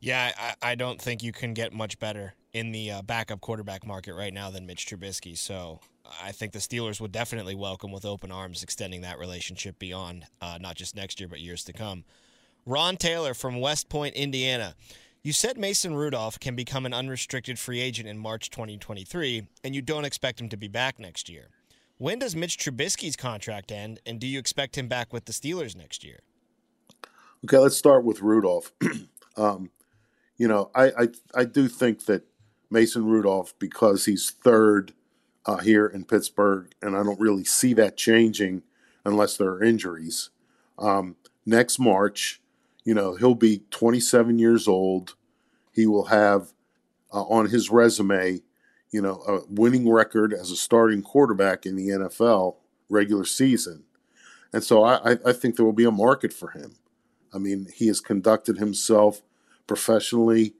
Yeah, 0.00 0.32
I, 0.62 0.70
I 0.70 0.74
don't 0.74 1.00
think 1.00 1.22
you 1.22 1.32
can 1.32 1.52
get 1.52 1.72
much 1.72 1.98
better 1.98 2.34
in 2.52 2.72
the 2.72 2.90
uh, 2.90 3.02
backup 3.02 3.40
quarterback 3.40 3.86
market 3.86 4.14
right 4.14 4.32
now 4.32 4.50
than 4.50 4.66
Mitch 4.66 4.86
Trubisky. 4.86 5.36
So 5.36 5.80
I 6.22 6.32
think 6.32 6.52
the 6.52 6.58
Steelers 6.58 7.00
would 7.00 7.12
definitely 7.12 7.54
welcome 7.54 7.92
with 7.92 8.04
open 8.04 8.32
arms 8.32 8.62
extending 8.62 9.02
that 9.02 9.18
relationship 9.18 9.78
beyond 9.78 10.26
uh, 10.40 10.58
not 10.60 10.76
just 10.76 10.96
next 10.96 11.20
year, 11.20 11.28
but 11.28 11.40
years 11.40 11.64
to 11.64 11.72
come. 11.72 12.04
Ron 12.66 12.96
Taylor 12.96 13.34
from 13.34 13.60
West 13.60 13.88
Point, 13.88 14.14
Indiana. 14.14 14.74
You 15.22 15.34
said 15.34 15.58
Mason 15.58 15.94
Rudolph 15.94 16.40
can 16.40 16.56
become 16.56 16.86
an 16.86 16.94
unrestricted 16.94 17.58
free 17.58 17.80
agent 17.80 18.08
in 18.08 18.18
March 18.18 18.48
2023, 18.48 19.46
and 19.62 19.74
you 19.74 19.82
don't 19.82 20.06
expect 20.06 20.40
him 20.40 20.48
to 20.48 20.56
be 20.56 20.68
back 20.68 20.98
next 20.98 21.28
year. 21.28 21.50
When 21.98 22.18
does 22.18 22.34
Mitch 22.34 22.56
Trubisky's 22.56 23.16
contract 23.16 23.70
end, 23.70 24.00
and 24.06 24.18
do 24.18 24.26
you 24.26 24.38
expect 24.38 24.78
him 24.78 24.88
back 24.88 25.12
with 25.12 25.26
the 25.26 25.32
Steelers 25.32 25.76
next 25.76 26.02
year? 26.02 26.20
Okay, 27.44 27.58
let's 27.58 27.76
start 27.76 28.04
with 28.04 28.22
Rudolph. 28.22 28.72
um, 29.36 29.70
you 30.40 30.48
know, 30.48 30.70
I, 30.74 30.86
I 30.98 31.08
I 31.34 31.44
do 31.44 31.68
think 31.68 32.06
that 32.06 32.22
Mason 32.70 33.04
Rudolph, 33.04 33.52
because 33.58 34.06
he's 34.06 34.30
third 34.30 34.94
uh, 35.44 35.58
here 35.58 35.86
in 35.86 36.04
Pittsburgh, 36.06 36.72
and 36.80 36.96
I 36.96 37.02
don't 37.02 37.20
really 37.20 37.44
see 37.44 37.74
that 37.74 37.98
changing 37.98 38.62
unless 39.04 39.36
there 39.36 39.50
are 39.50 39.62
injuries. 39.62 40.30
Um, 40.78 41.16
next 41.44 41.78
March, 41.78 42.40
you 42.84 42.94
know, 42.94 43.16
he'll 43.16 43.34
be 43.34 43.64
27 43.70 44.38
years 44.38 44.66
old. 44.66 45.14
He 45.74 45.86
will 45.86 46.06
have 46.06 46.54
uh, 47.12 47.24
on 47.24 47.50
his 47.50 47.68
resume, 47.68 48.40
you 48.90 49.02
know, 49.02 49.22
a 49.28 49.40
winning 49.46 49.90
record 49.92 50.32
as 50.32 50.50
a 50.50 50.56
starting 50.56 51.02
quarterback 51.02 51.66
in 51.66 51.76
the 51.76 51.88
NFL 51.88 52.56
regular 52.88 53.26
season. 53.26 53.84
And 54.54 54.64
so 54.64 54.84
I, 54.84 55.12
I- 55.12 55.18
I 55.26 55.32
think 55.34 55.56
there 55.56 55.66
will 55.66 55.74
be 55.74 55.84
a 55.84 55.90
market 55.90 56.32
for 56.32 56.52
him. 56.52 56.76
I 57.34 57.36
mean, 57.38 57.68
he 57.74 57.88
has 57.88 58.00
conducted 58.00 58.56
himself 58.56 59.20
professionally 59.70 60.52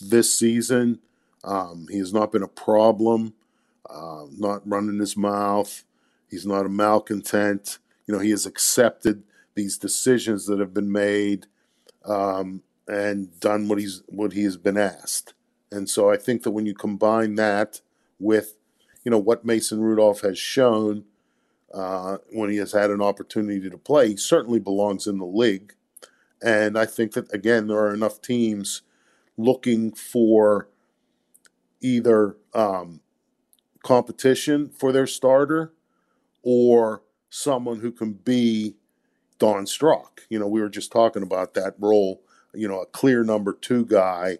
this 0.00 0.36
season. 0.36 0.98
Um, 1.44 1.86
he 1.88 1.98
has 1.98 2.12
not 2.12 2.32
been 2.32 2.42
a 2.42 2.48
problem, 2.48 3.32
uh, 3.88 4.24
not 4.36 4.68
running 4.68 4.98
his 4.98 5.16
mouth. 5.16 5.84
He's 6.28 6.44
not 6.44 6.66
a 6.66 6.68
malcontent. 6.68 7.78
You 8.08 8.14
know, 8.14 8.18
he 8.18 8.30
has 8.30 8.44
accepted 8.44 9.22
these 9.54 9.78
decisions 9.78 10.46
that 10.46 10.58
have 10.58 10.74
been 10.74 10.90
made 10.90 11.46
um, 12.04 12.64
and 12.88 13.38
done 13.38 13.68
what 13.68 13.78
he's 13.78 14.02
what 14.08 14.32
he 14.32 14.42
has 14.42 14.56
been 14.56 14.76
asked. 14.76 15.34
And 15.70 15.88
so 15.88 16.10
I 16.10 16.16
think 16.16 16.42
that 16.42 16.50
when 16.50 16.66
you 16.66 16.74
combine 16.74 17.36
that 17.36 17.80
with, 18.18 18.56
you 19.04 19.12
know, 19.12 19.18
what 19.18 19.44
Mason 19.44 19.80
Rudolph 19.80 20.22
has 20.22 20.40
shown 20.40 21.04
uh, 21.72 22.16
when 22.32 22.50
he 22.50 22.56
has 22.56 22.72
had 22.72 22.90
an 22.90 23.00
opportunity 23.00 23.70
to 23.70 23.78
play, 23.78 24.08
he 24.08 24.16
certainly 24.16 24.58
belongs 24.58 25.06
in 25.06 25.18
the 25.18 25.24
league. 25.24 25.72
And 26.42 26.78
I 26.78 26.86
think 26.86 27.12
that 27.12 27.32
again, 27.32 27.66
there 27.66 27.78
are 27.78 27.94
enough 27.94 28.20
teams 28.20 28.82
looking 29.36 29.92
for 29.92 30.68
either 31.80 32.36
um, 32.54 33.00
competition 33.82 34.68
for 34.68 34.92
their 34.92 35.06
starter 35.06 35.72
or 36.42 37.02
someone 37.30 37.80
who 37.80 37.92
can 37.92 38.12
be 38.14 38.76
Don 39.38 39.66
Strock. 39.66 40.22
You 40.28 40.38
know, 40.38 40.46
we 40.48 40.60
were 40.60 40.68
just 40.68 40.92
talking 40.92 41.22
about 41.22 41.54
that 41.54 41.74
role. 41.78 42.22
You 42.54 42.68
know, 42.68 42.80
a 42.80 42.86
clear 42.86 43.22
number 43.22 43.52
two 43.52 43.84
guy 43.84 44.38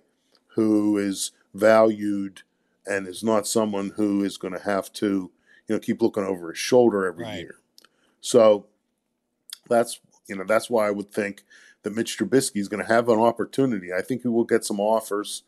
who 0.48 0.96
is 0.96 1.32
valued 1.54 2.42
and 2.86 3.06
is 3.06 3.22
not 3.22 3.46
someone 3.46 3.92
who 3.96 4.24
is 4.24 4.38
going 4.38 4.54
to 4.54 4.60
have 4.60 4.92
to, 4.94 5.30
you 5.68 5.74
know, 5.74 5.78
keep 5.78 6.00
looking 6.00 6.24
over 6.24 6.50
his 6.50 6.58
shoulder 6.58 7.06
every 7.06 7.24
Right. 7.24 7.38
year. 7.40 7.56
So 8.20 8.66
that's 9.68 10.00
you 10.28 10.36
know 10.36 10.44
that's 10.44 10.70
why 10.70 10.88
I 10.88 10.90
would 10.90 11.10
think 11.12 11.42
that 11.86 11.94
Mitch 11.94 12.18
Trubisky 12.18 12.56
is 12.56 12.66
going 12.66 12.84
to 12.84 12.92
have 12.92 13.08
an 13.08 13.20
opportunity. 13.20 13.92
I 13.92 14.02
think 14.02 14.22
he 14.22 14.28
will 14.28 14.42
get 14.42 14.64
some 14.64 14.80
offers 14.80 15.44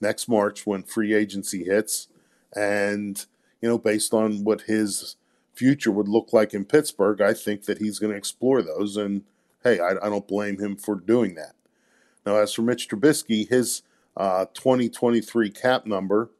next 0.00 0.26
March 0.26 0.66
when 0.66 0.84
free 0.84 1.12
agency 1.12 1.64
hits, 1.64 2.08
and 2.56 3.22
you 3.60 3.68
know 3.68 3.76
based 3.76 4.14
on 4.14 4.42
what 4.42 4.62
his 4.62 5.16
future 5.52 5.90
would 5.92 6.08
look 6.08 6.32
like 6.32 6.54
in 6.54 6.64
Pittsburgh, 6.64 7.20
I 7.20 7.34
think 7.34 7.66
that 7.66 7.76
he's 7.76 7.98
going 7.98 8.10
to 8.10 8.16
explore 8.16 8.62
those. 8.62 8.96
And 8.96 9.24
hey, 9.64 9.80
I, 9.80 9.90
I 9.90 10.08
don't 10.08 10.26
blame 10.26 10.58
him 10.58 10.76
for 10.76 10.94
doing 10.94 11.34
that. 11.34 11.52
Now, 12.24 12.36
as 12.36 12.54
for 12.54 12.62
Mitch 12.62 12.88
Trubisky, 12.88 13.46
his 13.46 13.82
uh, 14.16 14.46
2023 14.54 15.50
cap 15.50 15.84
number 15.84 16.30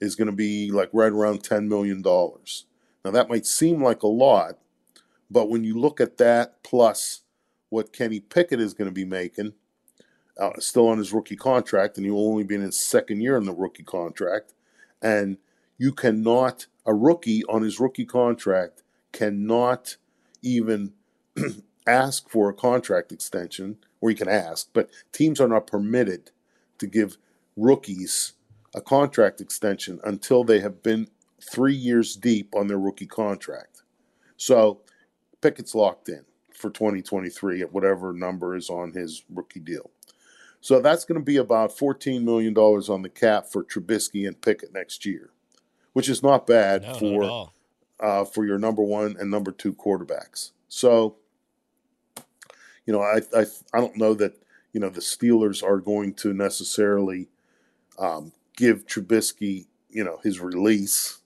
is 0.00 0.16
going 0.16 0.30
to 0.30 0.32
be 0.32 0.70
like 0.70 0.88
right 0.94 1.12
around 1.12 1.42
$10 1.42 1.68
million. 1.68 2.00
Now, 2.00 3.10
that 3.10 3.28
might 3.28 3.44
seem 3.44 3.82
like 3.82 4.02
a 4.02 4.06
lot, 4.06 4.54
but 5.30 5.50
when 5.50 5.64
you 5.64 5.78
look 5.78 6.00
at 6.00 6.16
that 6.16 6.62
plus 6.62 7.20
what 7.72 7.90
Kenny 7.90 8.20
Pickett 8.20 8.60
is 8.60 8.74
going 8.74 8.88
to 8.88 8.94
be 8.94 9.06
making, 9.06 9.54
uh, 10.38 10.50
still 10.58 10.88
on 10.88 10.98
his 10.98 11.10
rookie 11.10 11.36
contract, 11.36 11.96
and 11.96 12.04
he 12.04 12.12
will 12.12 12.28
only 12.28 12.44
be 12.44 12.54
in 12.54 12.60
his 12.60 12.78
second 12.78 13.22
year 13.22 13.34
in 13.38 13.46
the 13.46 13.54
rookie 13.54 13.82
contract, 13.82 14.52
and 15.00 15.38
you 15.78 15.90
cannot, 15.90 16.66
a 16.84 16.92
rookie 16.92 17.42
on 17.46 17.62
his 17.62 17.80
rookie 17.80 18.04
contract 18.04 18.82
cannot 19.12 19.96
even 20.42 20.92
ask 21.86 22.28
for 22.28 22.50
a 22.50 22.54
contract 22.54 23.10
extension, 23.10 23.78
or 24.02 24.10
you 24.10 24.16
can 24.16 24.28
ask, 24.28 24.68
but 24.74 24.90
teams 25.10 25.40
are 25.40 25.48
not 25.48 25.66
permitted 25.66 26.30
to 26.76 26.86
give 26.86 27.16
rookies 27.56 28.34
a 28.74 28.82
contract 28.82 29.40
extension 29.40 29.98
until 30.04 30.44
they 30.44 30.60
have 30.60 30.82
been 30.82 31.08
three 31.40 31.74
years 31.74 32.16
deep 32.16 32.54
on 32.54 32.66
their 32.66 32.78
rookie 32.78 33.06
contract. 33.06 33.82
So 34.36 34.82
Pickett's 35.40 35.74
locked 35.74 36.10
in 36.10 36.24
for 36.62 36.70
2023 36.70 37.60
at 37.60 37.72
whatever 37.74 38.14
number 38.14 38.56
is 38.56 38.70
on 38.70 38.92
his 38.92 39.24
rookie 39.28 39.60
deal. 39.60 39.90
So 40.62 40.80
that's 40.80 41.04
going 41.04 41.20
to 41.20 41.24
be 41.24 41.36
about 41.38 41.76
$14 41.76 42.22
million 42.22 42.56
on 42.56 43.02
the 43.02 43.08
cap 43.08 43.46
for 43.50 43.64
Trubisky 43.64 44.26
and 44.28 44.40
Pickett 44.40 44.72
next 44.72 45.04
year, 45.04 45.30
which 45.92 46.08
is 46.08 46.22
not 46.22 46.46
bad 46.46 46.82
No, 46.82 46.94
for 46.94 47.24
all. 47.24 47.54
uh, 47.98 48.24
for 48.24 48.46
your 48.46 48.58
number 48.58 48.82
one 48.82 49.16
and 49.18 49.28
number 49.30 49.50
two 49.50 49.74
quarterbacks. 49.74 50.52
So, 50.68 51.16
you 52.86 52.92
know, 52.92 53.02
I, 53.02 53.20
I 53.36 53.44
I 53.74 53.80
don't 53.80 53.96
know 53.96 54.14
that 54.14 54.34
you 54.72 54.80
know 54.80 54.88
the 54.88 55.00
Steelers 55.00 55.62
are 55.62 55.78
going 55.78 56.14
to 56.14 56.32
necessarily 56.32 57.28
um, 57.98 58.32
give 58.56 58.86
Trubisky 58.86 59.66
you 59.90 60.04
know 60.04 60.18
his 60.22 60.40
release, 60.40 61.18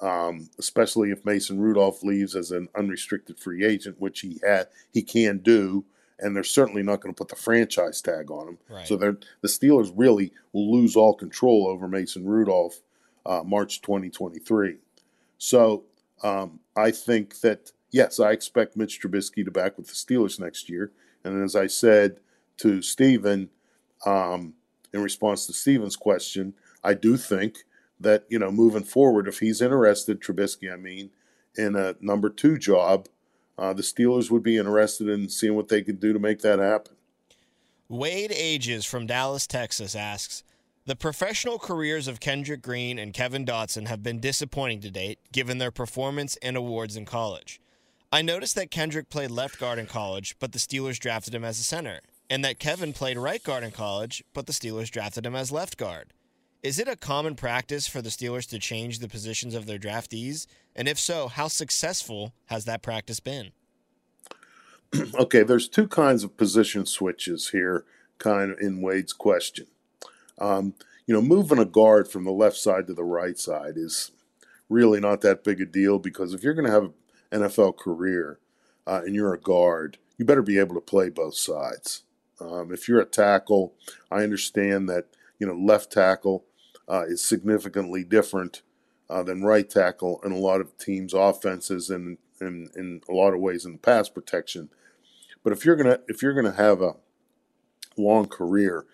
um, 0.00 0.48
especially 0.58 1.10
if 1.10 1.24
Mason 1.24 1.60
Rudolph 1.60 2.02
leaves 2.02 2.34
as 2.34 2.50
an 2.50 2.68
unrestricted 2.76 3.38
free 3.38 3.64
agent, 3.64 4.00
which 4.00 4.20
he 4.20 4.40
had 4.46 4.68
he 4.92 5.02
can 5.02 5.38
do. 5.38 5.84
And 6.22 6.36
they're 6.36 6.44
certainly 6.44 6.82
not 6.82 7.00
going 7.00 7.14
to 7.14 7.18
put 7.18 7.28
the 7.28 7.36
franchise 7.36 8.02
tag 8.02 8.30
on 8.30 8.48
him. 8.48 8.58
Right. 8.68 8.86
So 8.86 8.96
they're, 8.96 9.16
the 9.40 9.48
Steelers 9.48 9.90
really 9.96 10.34
will 10.52 10.70
lose 10.70 10.94
all 10.94 11.14
control 11.14 11.66
over 11.66 11.88
Mason 11.88 12.26
Rudolph 12.26 12.82
uh, 13.24 13.42
March 13.42 13.80
2023. 13.80 14.76
So 15.38 15.84
um, 16.22 16.60
I 16.76 16.90
think 16.90 17.40
that 17.40 17.72
yes, 17.90 18.20
I 18.20 18.32
expect 18.32 18.76
Mitch 18.76 19.00
Trubisky 19.00 19.44
to 19.44 19.50
back 19.50 19.76
with 19.76 19.86
the 19.86 19.94
Steelers 19.94 20.38
next 20.38 20.68
year. 20.68 20.92
And 21.24 21.42
as 21.42 21.56
I 21.56 21.66
said 21.66 22.20
to 22.58 22.82
Steven, 22.82 23.50
um, 24.06 24.54
in 24.92 25.02
response 25.02 25.46
to 25.46 25.52
Steven's 25.52 25.96
question, 25.96 26.54
I 26.82 26.94
do 26.94 27.16
think 27.16 27.64
that 28.00 28.24
you 28.28 28.38
know 28.38 28.50
moving 28.50 28.84
forward, 28.84 29.28
if 29.28 29.38
he's 29.38 29.60
interested, 29.60 30.20
Trubisky, 30.20 30.72
I 30.72 30.76
mean, 30.76 31.10
in 31.56 31.76
a 31.76 31.94
number 32.00 32.30
two 32.30 32.58
job, 32.58 33.08
uh, 33.58 33.72
the 33.72 33.82
Steelers 33.82 34.30
would 34.30 34.42
be 34.42 34.56
interested 34.56 35.08
in 35.08 35.28
seeing 35.28 35.54
what 35.54 35.68
they 35.68 35.82
could 35.82 36.00
do 36.00 36.12
to 36.12 36.18
make 36.18 36.40
that 36.40 36.58
happen. 36.58 36.94
Wade 37.88 38.32
Ages 38.32 38.84
from 38.84 39.06
Dallas, 39.06 39.46
Texas 39.46 39.94
asks 39.94 40.44
The 40.86 40.96
professional 40.96 41.58
careers 41.58 42.08
of 42.08 42.20
Kendrick 42.20 42.62
Green 42.62 42.98
and 42.98 43.12
Kevin 43.12 43.44
Dotson 43.44 43.88
have 43.88 44.02
been 44.02 44.20
disappointing 44.20 44.80
to 44.80 44.90
date, 44.90 45.18
given 45.32 45.58
their 45.58 45.72
performance 45.72 46.36
and 46.36 46.56
awards 46.56 46.96
in 46.96 47.04
college. 47.04 47.60
I 48.12 48.22
noticed 48.22 48.54
that 48.56 48.70
Kendrick 48.70 49.10
played 49.10 49.30
left 49.30 49.60
guard 49.60 49.78
in 49.78 49.86
college, 49.86 50.36
but 50.40 50.52
the 50.52 50.58
Steelers 50.58 50.98
drafted 50.98 51.34
him 51.34 51.44
as 51.44 51.60
a 51.60 51.64
center, 51.64 52.00
and 52.28 52.44
that 52.44 52.58
Kevin 52.58 52.92
played 52.92 53.18
right 53.18 53.42
guard 53.42 53.62
in 53.62 53.72
college, 53.72 54.24
but 54.32 54.46
the 54.46 54.52
Steelers 54.52 54.90
drafted 54.90 55.26
him 55.26 55.36
as 55.36 55.52
left 55.52 55.76
guard. 55.76 56.12
Is 56.62 56.78
it 56.78 56.88
a 56.88 56.96
common 56.96 57.36
practice 57.36 57.88
for 57.88 58.02
the 58.02 58.10
Steelers 58.10 58.46
to 58.50 58.58
change 58.58 58.98
the 58.98 59.08
positions 59.08 59.54
of 59.54 59.64
their 59.64 59.78
draftees? 59.78 60.46
And 60.76 60.88
if 60.88 60.98
so, 60.98 61.28
how 61.28 61.48
successful 61.48 62.34
has 62.46 62.66
that 62.66 62.82
practice 62.82 63.18
been? 63.18 63.52
okay, 65.14 65.42
there's 65.42 65.68
two 65.68 65.88
kinds 65.88 66.22
of 66.22 66.36
position 66.36 66.84
switches 66.84 67.48
here, 67.48 67.86
kind 68.18 68.50
of 68.50 68.58
in 68.60 68.82
Wade's 68.82 69.14
question. 69.14 69.68
Um, 70.38 70.74
you 71.06 71.14
know, 71.14 71.22
moving 71.22 71.58
a 71.58 71.64
guard 71.64 72.08
from 72.08 72.24
the 72.24 72.30
left 72.30 72.56
side 72.56 72.86
to 72.88 72.94
the 72.94 73.04
right 73.04 73.38
side 73.38 73.74
is 73.76 74.10
really 74.68 75.00
not 75.00 75.22
that 75.22 75.42
big 75.42 75.62
a 75.62 75.66
deal 75.66 75.98
because 75.98 76.34
if 76.34 76.42
you're 76.44 76.54
going 76.54 76.66
to 76.66 76.72
have 76.72 76.92
an 77.32 77.40
NFL 77.40 77.78
career 77.78 78.38
uh, 78.86 79.00
and 79.06 79.14
you're 79.14 79.32
a 79.32 79.40
guard, 79.40 79.96
you 80.18 80.26
better 80.26 80.42
be 80.42 80.58
able 80.58 80.74
to 80.74 80.80
play 80.82 81.08
both 81.08 81.36
sides. 81.36 82.02
Um, 82.38 82.70
if 82.70 82.86
you're 82.86 83.00
a 83.00 83.06
tackle, 83.06 83.72
I 84.10 84.24
understand 84.24 84.90
that 84.90 85.06
you 85.38 85.46
know 85.46 85.54
left 85.54 85.90
tackle 85.90 86.44
uh, 86.90 87.04
is 87.06 87.22
significantly 87.22 88.02
different 88.02 88.62
uh, 89.08 89.22
than 89.22 89.42
right 89.42 89.70
tackle 89.70 90.20
in 90.24 90.32
a 90.32 90.38
lot 90.38 90.60
of 90.60 90.76
teams' 90.76 91.14
offenses 91.14 91.88
and 91.88 92.18
in, 92.40 92.68
in 92.74 93.00
a 93.08 93.12
lot 93.12 93.32
of 93.32 93.40
ways 93.40 93.64
in 93.64 93.78
pass 93.78 94.08
protection. 94.08 94.68
But 95.44 95.52
if 95.52 95.64
you're 95.64 95.76
gonna 95.76 96.00
if 96.08 96.22
you're 96.22 96.34
gonna 96.34 96.52
have 96.52 96.82
a 96.82 96.96
long 97.96 98.26
career, 98.26 98.86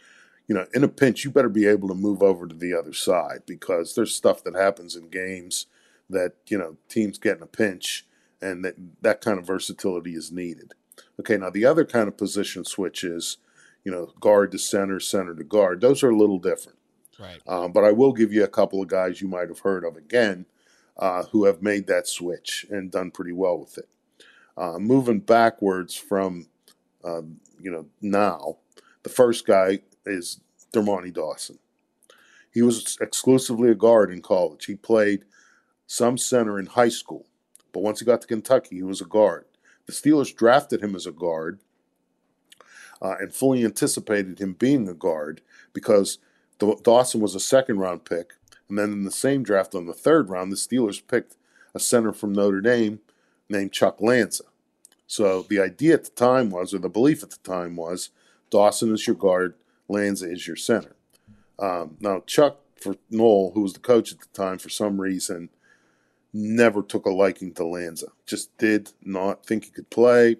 you 0.46 0.54
know, 0.54 0.66
in 0.74 0.85
a 0.85 0.88
pinch, 0.88 1.24
you 1.24 1.30
better 1.30 1.48
be 1.48 1.66
able 1.66 1.88
to 1.88 1.94
move 1.94 2.22
over 2.22 2.46
to 2.46 2.54
the 2.54 2.74
other 2.74 2.92
side 2.92 3.42
because 3.46 3.94
there's 3.94 4.14
stuff 4.14 4.44
that 4.44 4.54
happens 4.54 4.94
in 4.94 5.09
games 5.09 5.66
that 6.09 6.35
you 6.46 6.59
know 6.59 6.76
teams 6.88 7.18
get 7.18 7.38
in 7.38 7.42
a 7.42 7.46
pinch, 7.46 8.06
and 8.40 8.64
that 8.64 8.74
that 9.00 9.20
kind 9.20 9.38
of 9.38 9.46
versatility 9.46 10.12
is 10.12 10.30
needed. 10.30 10.74
Okay, 11.18 11.37
now 11.37 11.50
the 11.50 11.64
other 11.64 11.85
kind 11.85 12.09
of 12.09 12.16
position 12.16 12.64
switch 12.64 13.02
is, 13.04 13.38
you 13.85 13.90
know, 13.90 14.12
guard 14.20 14.52
to 14.52 14.59
center, 14.59 15.00
center 15.00 15.35
to 15.35 15.44
guard. 15.44 15.80
Those 15.80 16.02
are 16.02 16.11
a 16.11 16.16
little 16.16 16.38
different. 16.38 16.78
Right. 17.18 17.40
Um, 17.46 17.72
but 17.72 17.85
I 17.85 17.92
will 17.92 18.12
give 18.12 18.33
you 18.33 18.44
a 18.44 18.48
couple 18.48 18.83
of 18.83 18.88
guys 18.88 19.20
you 19.20 19.29
might 19.29 19.48
have 19.48 19.61
heard 19.61 19.85
of 19.85 19.96
again 19.96 20.46
uh, 20.98 21.24
who 21.24 21.44
have 21.44 21.62
made 21.62 21.87
that 21.87 22.07
switch 22.07 22.66
and 22.70 22.90
done 22.90 23.11
pretty 23.11 23.33
well 23.33 23.59
with 23.59 23.79
it. 23.79 23.88
Uh, 24.57 24.79
moving 24.79 25.20
backwards 25.20 25.94
from, 25.94 26.46
uh, 27.05 27.22
you 27.61 27.70
know, 27.70 27.87
now, 28.00 28.57
the 29.02 29.09
first 29.11 29.46
guy 29.46 29.81
is 30.05 30.40
Dermontti 30.72 31.12
Dawson. 31.12 31.59
He 32.52 32.62
was 32.62 32.96
exclusively 33.00 33.70
a 33.70 33.74
guard 33.74 34.11
in 34.11 34.22
college. 34.22 34.64
He 34.64 34.76
played 34.76 35.24
some 35.87 36.16
center 36.16 36.59
in 36.59 36.66
high 36.66 36.88
school, 36.88 37.26
but 37.72 37.83
once 37.83 38.00
he 38.00 38.07
got 38.07 38.22
to 38.22 38.26
Kentucky, 38.26 38.76
he 38.76 38.83
was 38.83 39.02
a 39.02 39.07
guard. 39.07 39.44
The 39.85 39.92
Steelers 39.92 40.35
drafted 40.35 40.83
him 40.83 40.94
as 40.94 41.07
a 41.07 41.12
guard 41.12 41.61
uh, 43.02 43.16
and 43.20 43.33
fully 43.33 43.64
anticipated 43.64 44.40
him 44.40 44.55
being 44.55 44.88
a 44.88 44.94
guard 44.94 45.42
because 45.72 46.18
Dawson 46.58 47.20
was 47.20 47.34
a 47.34 47.40
second 47.40 47.78
round 47.78 48.04
pick. 48.04 48.34
And 48.68 48.78
then 48.78 48.92
in 48.92 49.04
the 49.04 49.10
same 49.10 49.42
draft 49.42 49.74
on 49.74 49.86
the 49.86 49.92
third 49.92 50.28
round, 50.28 50.50
the 50.50 50.56
Steelers 50.56 51.00
picked 51.06 51.36
a 51.74 51.78
center 51.78 52.12
from 52.12 52.32
Notre 52.32 52.60
Dame 52.60 53.00
named 53.48 53.72
Chuck 53.72 54.00
Lanza. 54.00 54.44
So 55.06 55.42
the 55.42 55.60
idea 55.60 55.94
at 55.94 56.04
the 56.04 56.10
time 56.10 56.50
was, 56.50 56.74
or 56.74 56.78
the 56.78 56.88
belief 56.88 57.22
at 57.22 57.30
the 57.30 57.38
time 57.48 57.76
was, 57.76 58.10
Dawson 58.50 58.92
is 58.92 59.06
your 59.06 59.16
guard, 59.16 59.54
Lanza 59.88 60.30
is 60.30 60.46
your 60.46 60.56
center. 60.56 60.96
Um, 61.58 61.96
now, 62.00 62.20
Chuck 62.26 62.58
for 62.80 62.96
Noll, 63.10 63.52
who 63.54 63.62
was 63.62 63.72
the 63.72 63.80
coach 63.80 64.12
at 64.12 64.20
the 64.20 64.26
time, 64.32 64.58
for 64.58 64.68
some 64.68 65.00
reason, 65.00 65.48
never 66.32 66.82
took 66.82 67.06
a 67.06 67.10
liking 67.10 67.52
to 67.54 67.64
Lanza. 67.64 68.08
Just 68.26 68.56
did 68.58 68.90
not 69.02 69.46
think 69.46 69.64
he 69.64 69.70
could 69.70 69.90
play. 69.90 70.36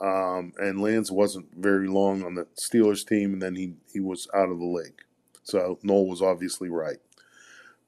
Um, 0.00 0.52
and 0.58 0.80
Lanza 0.80 1.14
wasn't 1.14 1.54
very 1.54 1.86
long 1.86 2.24
on 2.24 2.34
the 2.34 2.46
Steelers 2.56 3.06
team, 3.06 3.34
and 3.34 3.42
then 3.42 3.54
he, 3.54 3.74
he 3.92 4.00
was 4.00 4.26
out 4.34 4.48
of 4.48 4.58
the 4.58 4.64
league. 4.64 5.04
So 5.44 5.78
Noll 5.82 6.08
was 6.08 6.22
obviously 6.22 6.68
right. 6.68 6.98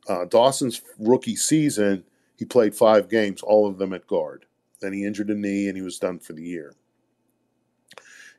Uh, 0.08 0.24
Dawson's 0.26 0.82
rookie 0.98 1.36
season, 1.36 2.04
he 2.36 2.44
played 2.44 2.74
five 2.74 3.08
games, 3.08 3.42
all 3.42 3.66
of 3.66 3.78
them 3.78 3.92
at 3.92 4.06
guard. 4.06 4.44
Then 4.80 4.92
he 4.92 5.04
injured 5.04 5.30
a 5.30 5.34
knee 5.34 5.68
and 5.68 5.76
he 5.76 5.82
was 5.82 5.98
done 5.98 6.18
for 6.18 6.32
the 6.34 6.42
year. 6.42 6.74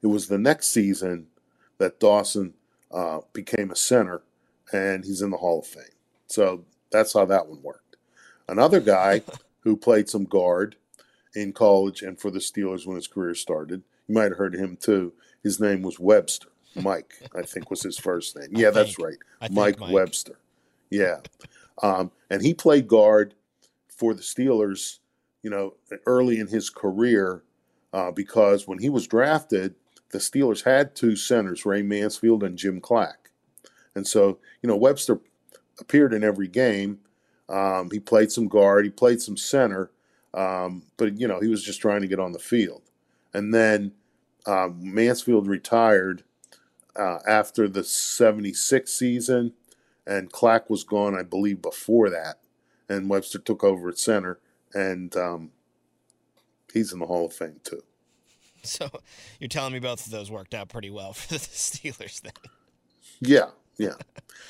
It 0.02 0.08
was 0.08 0.28
the 0.28 0.38
next 0.38 0.68
season 0.68 1.28
that 1.80 2.00
Dawson 2.00 2.54
uh, 2.92 3.22
became 3.34 3.72
a 3.72 3.76
center 3.76 4.22
and 4.72 5.04
he's 5.04 5.22
in 5.22 5.32
the 5.32 5.38
Hall 5.38 5.60
of 5.60 5.68
Fame. 5.68 5.84
So 6.28 6.66
that's 6.92 7.14
how 7.14 7.26
that 7.26 7.48
one 7.48 7.62
worked. 7.64 7.98
Another 8.48 8.80
guy 8.80 9.22
who 9.62 9.76
played 9.76 10.10
some 10.10 10.26
guard 10.26 10.76
in 11.34 11.54
college 11.54 12.02
and 12.02 12.20
for 12.20 12.30
the 12.30 12.40
Steelers 12.40 12.86
when 12.86 12.96
his 12.96 13.08
career 13.08 13.34
started, 13.34 13.82
you 14.08 14.16
might 14.16 14.32
have 14.32 14.38
heard 14.38 14.54
of 14.54 14.62
him 14.62 14.78
too. 14.78 15.14
His 15.42 15.60
name 15.60 15.82
was 15.82 16.00
Webster. 16.00 16.50
Mike, 16.76 17.14
I 17.36 17.42
think 17.42 17.70
was 17.70 17.84
his 17.84 17.98
first 17.98 18.36
name. 18.38 18.50
Yeah, 18.52 18.70
that's 18.70 19.00
right. 19.00 19.18
Mike, 19.52 19.80
Mike, 19.80 19.92
Webster. 19.92 20.40
Yeah. 20.90 21.20
Um, 21.82 22.12
and 22.30 22.42
he 22.42 22.54
played 22.54 22.88
guard 22.88 23.34
for 23.90 24.14
the 24.14 24.22
Steelers, 24.22 25.00
you 25.42 25.50
know, 25.50 25.76
early 26.06 26.40
in 26.40 26.48
his 26.48 26.70
career 26.70 27.44
uh, 27.94 28.12
because 28.12 28.68
when 28.68 28.80
he 28.80 28.90
was 28.90 29.08
drafted, 29.08 29.76
the 30.12 30.18
Steelers 30.18 30.64
had 30.64 30.96
two 30.96 31.16
centers, 31.16 31.66
Ray 31.66 31.82
Mansfield 31.82 32.44
and 32.44 32.58
Jim 32.58 32.80
Clack. 32.80 33.32
And 33.96 34.06
so, 34.06 34.40
you 34.62 34.68
know, 34.68 34.76
Webster 34.76 35.20
appeared 35.80 36.14
in 36.14 36.24
every 36.24 36.48
game. 36.48 37.00
Um, 37.50 37.90
he 37.92 38.00
played 38.00 38.32
some 38.32 38.48
guard, 38.48 38.86
he 38.86 38.92
played 38.92 39.22
some 39.22 39.38
center, 39.38 39.92
um, 40.34 40.84
but, 40.98 41.20
you 41.20 41.28
know, 41.28 41.40
he 41.40 41.48
was 41.48 41.64
just 41.64 41.80
trying 41.80 42.02
to 42.02 42.08
get 42.08 42.20
on 42.20 42.32
the 42.32 42.40
field. 42.40 42.82
And 43.34 43.54
then 43.54 43.92
um, 44.46 44.78
Mansfield 44.82 45.48
retired 45.48 46.24
uh, 46.96 47.20
after 47.28 47.68
the 47.68 47.84
76 47.84 48.92
season, 48.92 49.54
and 50.08 50.32
Clack 50.32 50.70
was 50.70 50.84
gone, 50.84 51.18
I 51.18 51.24
believe, 51.24 51.62
before 51.62 52.10
that. 52.10 52.40
And 52.88 53.10
Webster 53.10 53.40
took 53.40 53.64
over 53.64 53.90
at 53.90 53.98
center, 53.98 54.40
and 54.74 55.16
um, 55.16 55.52
he's 56.74 56.94
in 56.94 57.00
the 57.00 57.08
Hall 57.08 57.26
of 57.26 57.34
Fame 57.34 57.60
too. 57.64 57.82
So 58.64 58.90
you're 59.40 59.48
telling 59.48 59.74
me 59.74 59.80
both 59.80 60.08
of 60.08 60.12
those 60.12 60.32
worked 60.32 60.56
out 60.56 60.70
pretty 60.70 60.90
well 60.90 61.14
for 61.14 61.36
the 61.36 61.40
Steelers 61.40 62.20
then? 62.22 62.34
Yeah, 63.20 63.52
yeah. 63.78 63.94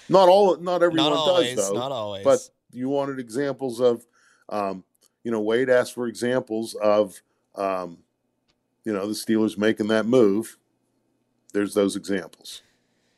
Not 0.07 0.29
all, 0.29 0.55
not 0.55 0.81
everyone 0.81 1.09
not 1.09 1.17
always, 1.17 1.53
does 1.57 1.67
though. 1.67 1.75
Not 1.75 1.91
always. 1.91 2.23
But 2.23 2.39
you 2.71 2.87
wanted 2.87 3.19
examples 3.19 3.81
of, 3.81 4.05
um, 4.47 4.85
you 5.25 5.31
know, 5.31 5.41
Wade 5.41 5.69
asked 5.69 5.93
for 5.93 6.07
examples 6.07 6.75
of 6.75 7.21
um, 7.57 7.97
you 8.83 8.93
know, 8.93 9.07
the 9.07 9.13
Steelers 9.13 9.57
making 9.57 9.87
that 9.87 10.05
move. 10.05 10.57
There's 11.55 11.73
those 11.73 11.95
examples. 11.95 12.61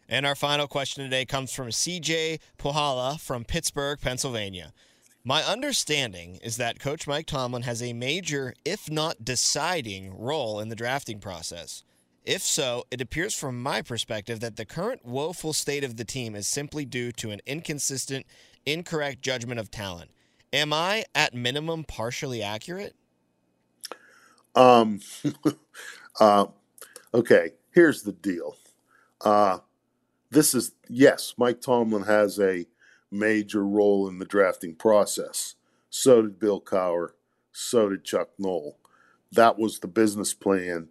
And 0.08 0.24
our 0.24 0.36
final 0.36 0.68
question 0.68 1.04
today 1.04 1.26
comes 1.26 1.52
from 1.52 1.70
CJ 1.70 2.40
Puhala 2.60 3.20
from 3.20 3.44
Pittsburgh, 3.44 4.00
Pennsylvania. 4.00 4.74
My 5.24 5.42
understanding 5.42 6.36
is 6.44 6.58
that 6.58 6.80
Coach 6.80 7.08
Mike 7.08 7.26
Tomlin 7.26 7.64
has 7.64 7.82
a 7.82 7.94
major, 7.94 8.54
if 8.64 8.92
not 8.92 9.26
deciding, 9.26 10.16
role 10.16 10.60
in 10.60 10.70
the 10.70 10.76
drafting 10.76 11.20
process. 11.20 11.84
If 12.24 12.44
so, 12.44 12.84
it 12.92 13.02
appears 13.02 13.34
from 13.34 13.60
my 13.60 13.82
perspective 13.82 14.40
that 14.42 14.56
the 14.56 14.66
current 14.66 15.04
woeful 15.04 15.52
state 15.52 15.84
of 15.84 15.98
the 15.98 16.06
team 16.06 16.36
is 16.36 16.48
simply 16.48 16.86
due 16.86 17.12
to 17.14 17.32
an 17.32 17.42
inconsistent, 17.48 18.28
incorrect 18.68 19.24
judgment 19.24 19.60
of 19.60 19.72
talent. 19.72 20.12
Am 20.54 20.72
I, 20.72 21.06
at 21.16 21.34
minimum, 21.34 21.86
partially 21.86 22.44
accurate? 22.44 22.96
Um, 24.54 25.00
uh, 26.20 26.46
okay, 27.16 27.54
here's 27.78 28.02
the 28.02 28.12
deal. 28.12 28.58
Uh, 29.22 29.60
this 30.32 30.56
is, 30.56 30.72
yes, 30.90 31.36
Mike 31.38 31.62
Tomlin 31.62 32.06
has 32.06 32.40
a 32.40 32.66
major 33.12 33.64
role 33.64 34.08
in 34.08 34.18
the 34.18 34.26
drafting 34.26 34.74
process. 34.74 35.54
So 35.92 36.24
did 36.24 36.40
Bill 36.40 36.60
Cowher. 36.60 37.10
So 37.52 37.90
did 37.90 38.04
Chuck 38.04 38.30
Noll. 38.40 38.80
That 39.32 39.60
was 39.60 39.78
the 39.78 39.88
business 39.88 40.34
plan 40.34 40.88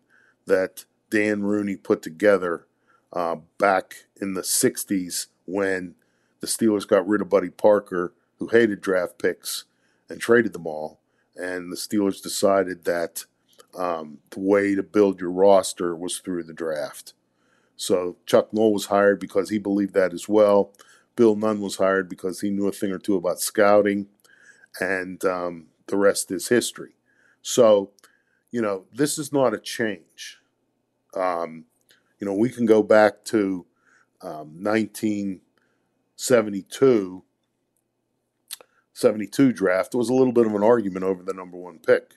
that 0.46 0.84
Dan 1.10 1.42
Rooney 1.42 1.74
put 1.74 2.02
together 2.02 2.68
uh, 3.12 3.38
back 3.58 4.06
in 4.20 4.34
the 4.34 4.42
60s 4.42 5.26
when 5.44 5.96
the 6.38 6.46
Steelers 6.46 6.86
got 6.86 7.08
rid 7.08 7.20
of 7.20 7.28
Buddy 7.28 7.50
Parker, 7.50 8.14
who 8.38 8.46
hated 8.46 8.80
draft 8.80 9.18
picks, 9.18 9.64
and 10.08 10.20
traded 10.20 10.52
them 10.52 10.68
all. 10.68 11.00
And 11.34 11.72
the 11.72 11.76
Steelers 11.76 12.22
decided 12.22 12.84
that 12.84 13.24
um, 13.76 14.18
the 14.30 14.40
way 14.40 14.74
to 14.74 14.82
build 14.82 15.20
your 15.20 15.30
roster 15.30 15.94
was 15.94 16.18
through 16.18 16.42
the 16.44 16.52
draft. 16.52 17.12
So 17.76 18.16
Chuck 18.24 18.52
Noll 18.52 18.72
was 18.72 18.86
hired 18.86 19.20
because 19.20 19.50
he 19.50 19.58
believed 19.58 19.94
that 19.94 20.14
as 20.14 20.28
well. 20.28 20.72
Bill 21.14 21.36
Nunn 21.36 21.60
was 21.60 21.76
hired 21.76 22.08
because 22.08 22.40
he 22.40 22.50
knew 22.50 22.66
a 22.68 22.72
thing 22.72 22.92
or 22.92 22.98
two 22.98 23.16
about 23.16 23.40
scouting, 23.40 24.06
and 24.80 25.24
um, 25.24 25.66
the 25.86 25.96
rest 25.96 26.30
is 26.30 26.48
history. 26.48 26.92
So, 27.42 27.90
you 28.50 28.60
know, 28.60 28.84
this 28.92 29.18
is 29.18 29.32
not 29.32 29.54
a 29.54 29.58
change. 29.58 30.38
Um, 31.14 31.64
you 32.18 32.26
know, 32.26 32.34
we 32.34 32.50
can 32.50 32.66
go 32.66 32.82
back 32.82 33.24
to 33.26 33.64
um, 34.22 34.62
1972, 34.62 37.22
72 38.92 39.52
draft. 39.52 39.94
Was 39.94 40.10
a 40.10 40.14
little 40.14 40.32
bit 40.32 40.46
of 40.46 40.54
an 40.54 40.62
argument 40.62 41.04
over 41.04 41.22
the 41.22 41.34
number 41.34 41.56
one 41.56 41.78
pick. 41.78 42.14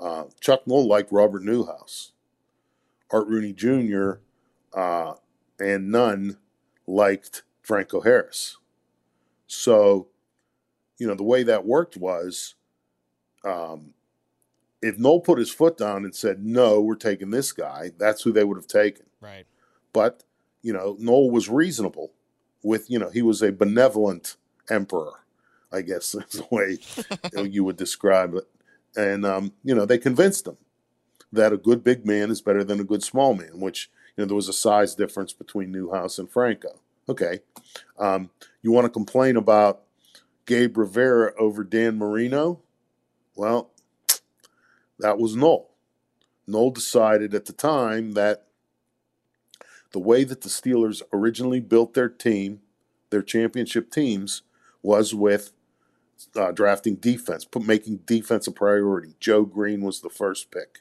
Uh, 0.00 0.24
Chuck 0.40 0.66
Noll 0.66 0.86
liked 0.86 1.12
Robert 1.12 1.42
Newhouse. 1.42 2.12
Art 3.10 3.26
Rooney 3.26 3.52
Jr. 3.52 4.14
Uh, 4.72 5.14
and 5.58 5.90
Nunn 5.90 6.38
liked 6.86 7.42
Franco 7.62 8.00
Harris. 8.00 8.58
So, 9.46 10.08
you 10.98 11.06
know, 11.06 11.14
the 11.14 11.22
way 11.22 11.42
that 11.42 11.64
worked 11.64 11.96
was 11.96 12.54
um, 13.44 13.94
if 14.82 14.98
Noll 14.98 15.20
put 15.20 15.38
his 15.38 15.50
foot 15.50 15.76
down 15.76 16.04
and 16.04 16.14
said, 16.14 16.44
no, 16.44 16.80
we're 16.80 16.94
taking 16.94 17.30
this 17.30 17.52
guy, 17.52 17.90
that's 17.98 18.22
who 18.22 18.32
they 18.32 18.44
would 18.44 18.56
have 18.56 18.66
taken. 18.66 19.06
Right. 19.20 19.46
But, 19.92 20.24
you 20.62 20.72
know, 20.72 20.96
Noll 20.98 21.30
was 21.30 21.48
reasonable 21.48 22.12
with, 22.62 22.90
you 22.90 22.98
know, 22.98 23.10
he 23.10 23.22
was 23.22 23.42
a 23.42 23.52
benevolent 23.52 24.36
emperor, 24.70 25.12
I 25.72 25.82
guess 25.82 26.14
is 26.14 26.24
the 26.30 26.46
way 26.50 26.78
you 27.48 27.64
would 27.64 27.76
describe 27.76 28.34
it. 28.34 28.48
And, 28.96 29.24
um, 29.24 29.52
you 29.62 29.74
know, 29.74 29.86
they 29.86 29.98
convinced 29.98 30.46
him 30.46 30.56
that 31.32 31.52
a 31.52 31.58
good 31.58 31.84
big 31.84 32.06
man 32.06 32.30
is 32.30 32.40
better 32.40 32.64
than 32.64 32.80
a 32.80 32.84
good 32.84 33.02
small 33.02 33.34
man, 33.34 33.60
which, 33.60 33.90
you 34.16 34.22
know, 34.22 34.26
there 34.26 34.36
was 34.36 34.48
a 34.48 34.52
size 34.52 34.94
difference 34.94 35.32
between 35.32 35.70
Newhouse 35.70 36.18
and 36.18 36.30
Franco. 36.30 36.80
Okay. 37.08 37.40
Um, 37.98 38.30
you 38.62 38.72
want 38.72 38.84
to 38.86 38.90
complain 38.90 39.36
about 39.36 39.82
Gabe 40.46 40.76
Rivera 40.76 41.32
over 41.38 41.64
Dan 41.64 41.98
Marino? 41.98 42.60
Well, 43.34 43.70
that 44.98 45.18
was 45.18 45.36
Noll. 45.36 45.70
Noll 46.46 46.70
decided 46.70 47.34
at 47.34 47.44
the 47.44 47.52
time 47.52 48.12
that 48.12 48.46
the 49.92 49.98
way 49.98 50.24
that 50.24 50.42
the 50.42 50.48
Steelers 50.48 51.02
originally 51.12 51.60
built 51.60 51.94
their 51.94 52.08
team, 52.08 52.60
their 53.10 53.22
championship 53.22 53.90
teams, 53.90 54.42
was 54.82 55.14
with 55.14 55.52
uh, 56.36 56.52
drafting 56.52 56.96
defense, 56.96 57.44
put, 57.44 57.64
making 57.64 57.98
defense 57.98 58.46
a 58.46 58.52
priority. 58.52 59.14
Joe 59.20 59.44
Greene 59.44 59.82
was 59.82 60.00
the 60.00 60.10
first 60.10 60.50
pick. 60.50 60.80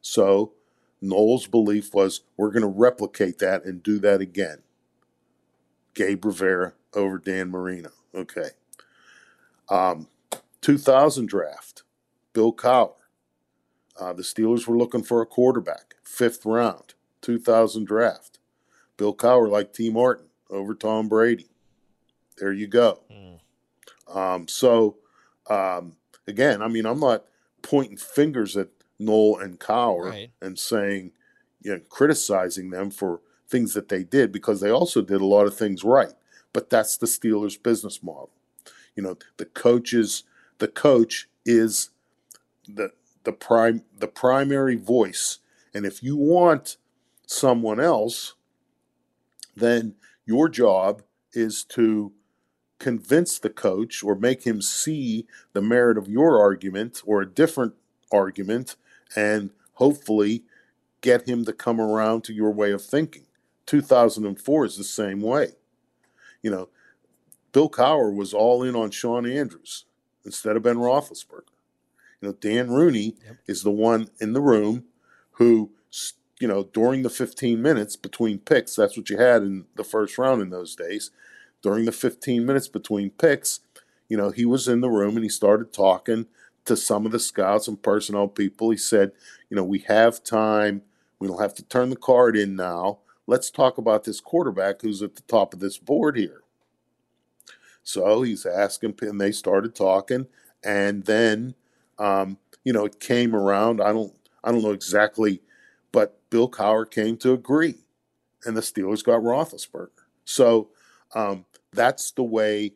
So 0.00 0.52
Noll's 1.00 1.46
belief 1.46 1.94
was 1.94 2.22
we're 2.36 2.50
going 2.50 2.62
to 2.62 2.68
replicate 2.68 3.38
that 3.38 3.64
and 3.64 3.82
do 3.82 3.98
that 4.00 4.20
again. 4.20 4.58
Gabe 5.94 6.24
Rivera 6.24 6.74
over 6.94 7.18
Dan 7.18 7.50
Marino. 7.50 7.90
Okay. 8.14 8.50
Um, 9.68 10.08
2000 10.60 11.26
draft, 11.26 11.82
Bill 12.32 12.52
Cowher. 12.52 12.92
Uh, 13.98 14.12
the 14.12 14.22
Steelers 14.22 14.66
were 14.66 14.76
looking 14.76 15.02
for 15.02 15.22
a 15.22 15.26
quarterback, 15.26 15.94
fifth 16.02 16.44
round, 16.44 16.94
2000 17.22 17.86
draft. 17.86 18.38
Bill 18.96 19.14
Cowher 19.14 19.50
like 19.50 19.72
Tee 19.72 19.90
Martin 19.90 20.26
over 20.50 20.74
Tom 20.74 21.08
Brady. 21.08 21.48
There 22.38 22.52
you 22.52 22.66
go. 22.66 23.00
Mm. 23.10 23.40
Um, 24.08 24.48
so, 24.48 24.96
um, 25.48 25.96
again, 26.26 26.62
I 26.62 26.68
mean, 26.68 26.86
I'm 26.86 27.00
not 27.00 27.24
pointing 27.62 27.96
fingers 27.96 28.56
at 28.56 28.68
Noll 28.98 29.38
and 29.38 29.58
Cowher 29.58 30.10
right. 30.10 30.30
and 30.40 30.58
saying, 30.58 31.12
you 31.60 31.72
know, 31.72 31.80
criticizing 31.88 32.70
them 32.70 32.90
for 32.90 33.20
things 33.48 33.74
that 33.74 33.88
they 33.88 34.02
did 34.02 34.32
because 34.32 34.60
they 34.60 34.70
also 34.70 35.02
did 35.02 35.20
a 35.20 35.26
lot 35.26 35.46
of 35.46 35.56
things 35.56 35.84
right. 35.84 36.12
But 36.52 36.70
that's 36.70 36.96
the 36.96 37.06
Steelers' 37.06 37.62
business 37.62 38.02
model. 38.02 38.30
You 38.94 39.02
know, 39.02 39.18
the 39.36 39.44
coaches, 39.44 40.24
the 40.58 40.68
coach 40.68 41.28
is 41.44 41.90
the 42.66 42.92
the 43.24 43.32
prime 43.32 43.82
the 43.98 44.08
primary 44.08 44.76
voice. 44.76 45.38
And 45.74 45.84
if 45.84 46.02
you 46.02 46.16
want 46.16 46.78
someone 47.26 47.80
else, 47.80 48.34
then 49.54 49.96
your 50.24 50.48
job 50.48 51.02
is 51.32 51.64
to 51.64 52.12
convince 52.78 53.38
the 53.38 53.50
coach 53.50 54.02
or 54.02 54.14
make 54.14 54.44
him 54.44 54.60
see 54.60 55.26
the 55.52 55.62
merit 55.62 55.96
of 55.96 56.08
your 56.08 56.40
argument 56.40 57.02
or 57.06 57.22
a 57.22 57.26
different 57.26 57.74
argument 58.12 58.76
and 59.14 59.50
hopefully 59.74 60.44
get 61.00 61.28
him 61.28 61.44
to 61.44 61.52
come 61.52 61.80
around 61.80 62.24
to 62.24 62.32
your 62.32 62.50
way 62.50 62.72
of 62.72 62.84
thinking. 62.84 63.24
2004 63.66 64.64
is 64.64 64.76
the 64.76 64.84
same 64.84 65.20
way. 65.20 65.52
You 66.42 66.50
know, 66.50 66.68
Bill 67.52 67.70
Cowher 67.70 68.14
was 68.14 68.34
all 68.34 68.62
in 68.62 68.76
on 68.76 68.90
Shawn 68.90 69.26
Andrews 69.26 69.84
instead 70.24 70.56
of 70.56 70.62
Ben 70.62 70.76
Roethlisberger. 70.76 71.52
You 72.20 72.28
know, 72.28 72.32
Dan 72.32 72.70
Rooney 72.70 73.16
yep. 73.24 73.36
is 73.46 73.62
the 73.62 73.70
one 73.70 74.08
in 74.20 74.32
the 74.32 74.40
room 74.40 74.84
who, 75.32 75.70
you 76.40 76.48
know, 76.48 76.64
during 76.72 77.02
the 77.02 77.10
15 77.10 77.60
minutes 77.60 77.96
between 77.96 78.38
picks, 78.38 78.76
that's 78.76 78.96
what 78.96 79.10
you 79.10 79.18
had 79.18 79.42
in 79.42 79.66
the 79.74 79.84
first 79.84 80.18
round 80.18 80.42
in 80.42 80.50
those 80.50 80.74
days. 80.74 81.10
During 81.66 81.84
the 81.84 81.92
15 81.92 82.46
minutes 82.46 82.68
between 82.68 83.10
picks, 83.10 83.60
you 84.08 84.16
know, 84.16 84.30
he 84.30 84.44
was 84.44 84.68
in 84.68 84.80
the 84.80 84.88
room 84.90 85.16
and 85.16 85.24
he 85.24 85.28
started 85.28 85.72
talking 85.72 86.26
to 86.64 86.76
some 86.76 87.04
of 87.06 87.12
the 87.12 87.18
scouts 87.18 87.66
and 87.66 87.82
personnel 87.82 88.28
people. 88.28 88.70
He 88.70 88.76
said, 88.76 89.10
you 89.50 89.56
know, 89.56 89.64
we 89.64 89.80
have 89.80 90.22
time. 90.22 90.82
We 91.18 91.26
don't 91.26 91.40
have 91.40 91.54
to 91.54 91.64
turn 91.64 91.90
the 91.90 91.96
card 91.96 92.36
in 92.36 92.54
now 92.54 92.98
let's 93.26 93.50
talk 93.50 93.78
about 93.78 94.04
this 94.04 94.20
quarterback 94.20 94.82
who's 94.82 95.02
at 95.02 95.16
the 95.16 95.22
top 95.22 95.52
of 95.52 95.60
this 95.60 95.78
board 95.78 96.16
here. 96.16 96.42
So 97.82 98.22
he's 98.22 98.46
asking, 98.46 98.94
and 99.02 99.20
they 99.20 99.32
started 99.32 99.74
talking, 99.74 100.26
and 100.64 101.04
then, 101.04 101.54
um, 101.98 102.38
you 102.64 102.72
know, 102.72 102.84
it 102.84 102.98
came 102.98 103.34
around. 103.34 103.80
I 103.80 103.92
don't, 103.92 104.12
I 104.42 104.50
don't 104.50 104.62
know 104.62 104.72
exactly, 104.72 105.40
but 105.92 106.18
Bill 106.30 106.50
Cowher 106.50 106.90
came 106.90 107.16
to 107.18 107.32
agree, 107.32 107.76
and 108.44 108.56
the 108.56 108.60
Steelers 108.60 109.04
got 109.04 109.20
Roethlisberger. 109.20 109.90
So 110.24 110.70
um, 111.14 111.44
that's 111.72 112.10
the 112.10 112.24
way 112.24 112.72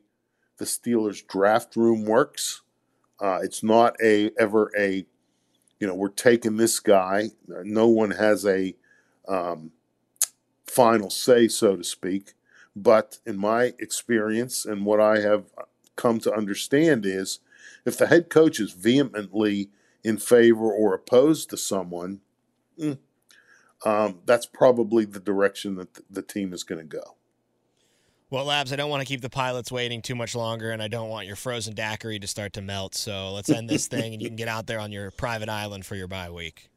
the 0.59 0.65
Steelers 0.65 1.27
draft 1.27 1.77
room 1.77 2.05
works. 2.05 2.63
Uh, 3.21 3.41
it's 3.43 3.63
not 3.63 3.97
a 4.03 4.31
ever 4.39 4.71
a, 4.79 5.07
you 5.79 5.87
know, 5.87 5.95
we're 5.95 6.09
taking 6.09 6.57
this 6.57 6.81
guy. 6.81 7.31
No 7.49 7.89
one 7.89 8.13
has 8.13 8.47
a 8.47 8.75
um, 9.29 9.73
final 10.67 11.11
say, 11.11 11.49
so 11.49 11.77
to 11.77 11.85
speak. 11.85 12.35
But 12.77 13.19
in 13.27 13.37
my 13.37 13.75
experience 13.79 14.65
and 14.65 14.87
what 14.87 15.01
I 15.01 15.21
have 15.21 15.45
come 15.97 16.21
to 16.21 16.33
understand 16.33 17.05
is 17.05 17.41
if 17.85 17.99
the 17.99 18.07
head 18.07 18.31
coach 18.31 18.61
is 18.61 18.73
vehemently 18.73 19.71
in 20.05 20.17
favor 20.17 20.73
or 20.73 20.95
opposed 20.95 21.51
to 21.51 21.57
someone, 21.57 22.21
mm, 22.79 22.99
um, 23.85 24.21
that's 24.25 24.47
probably 24.47 25.05
the 25.05 25.21
direction 25.21 25.77
that 25.77 26.01
the 26.09 26.23
team 26.23 26.53
is 26.53 26.63
going 26.63 26.81
to 26.81 26.97
go. 26.97 27.17
Well, 28.31 28.45
Labs, 28.45 28.73
I 28.73 28.77
don't 28.77 28.91
want 28.91 29.01
to 29.01 29.07
keep 29.07 29.23
the 29.23 29.29
pilots 29.31 29.73
waiting 29.73 30.03
too 30.03 30.15
much 30.15 30.37
longer, 30.37 30.71
and 30.71 30.81
I 30.81 30.87
don't 30.89 31.09
want 31.09 31.27
your 31.27 31.35
frozen 31.37 31.75
daiquiri 31.75 32.21
to 32.21 32.27
start 32.29 32.53
to 32.55 32.63
melt. 32.63 32.95
So 32.95 33.33
let's 33.33 33.51
end 33.51 33.69
this 33.69 33.89
thing, 33.89 34.13
and 34.13 34.23
you 34.23 34.29
can 34.29 34.37
get 34.37 34.47
out 34.49 34.67
there 34.69 34.79
on 34.79 34.93
your 34.93 35.11
private 35.11 35.49
island 35.49 35.85
for 35.85 35.97
your 35.97 36.07
bye 36.07 36.31
week. 36.31 36.71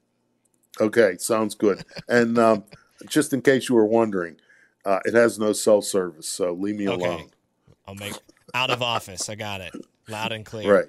Okay, 0.82 1.16
sounds 1.20 1.54
good. 1.54 1.84
and 2.10 2.38
um, 2.40 2.64
just 3.08 3.34
in 3.34 3.42
case 3.42 3.70
you 3.70 3.76
were 3.76 3.86
wondering, 3.86 4.38
uh, 4.84 5.00
it 5.06 5.14
has 5.14 5.38
no 5.38 5.54
cell 5.54 5.82
service, 5.84 6.28
so 6.28 6.54
leave 6.54 6.76
me 6.76 6.90
Okay. 6.90 7.06
alone. 7.06 7.30
I'll 7.88 7.96
make 7.96 8.14
out 8.56 8.72
of 8.72 8.82
office. 8.82 9.30
I 9.30 9.36
got 9.36 9.62
it 9.62 9.74
loud 10.08 10.32
and 10.32 10.44
clear. 10.46 10.74
Right. 10.76 10.86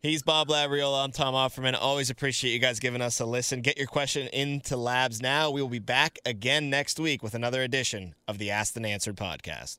He's 0.00 0.22
Bob 0.22 0.48
Labriola. 0.48 1.04
I'm 1.04 1.10
Tom 1.12 1.34
Offerman. 1.34 1.76
Always 1.78 2.08
appreciate 2.10 2.52
you 2.52 2.58
guys 2.60 2.78
giving 2.78 3.02
us 3.02 3.18
a 3.20 3.26
listen. 3.26 3.60
Get 3.60 3.76
your 3.76 3.86
question 3.88 4.28
into 4.28 4.76
Labs 4.76 5.20
now. 5.20 5.50
We 5.50 5.60
will 5.60 5.68
be 5.68 5.78
back 5.80 6.18
again 6.24 6.70
next 6.70 7.00
week 7.00 7.22
with 7.22 7.34
another 7.34 7.62
edition 7.62 8.14
of 8.28 8.38
the 8.38 8.50
Asked 8.50 8.76
and 8.76 8.86
Answered 8.86 9.16
podcast. 9.16 9.78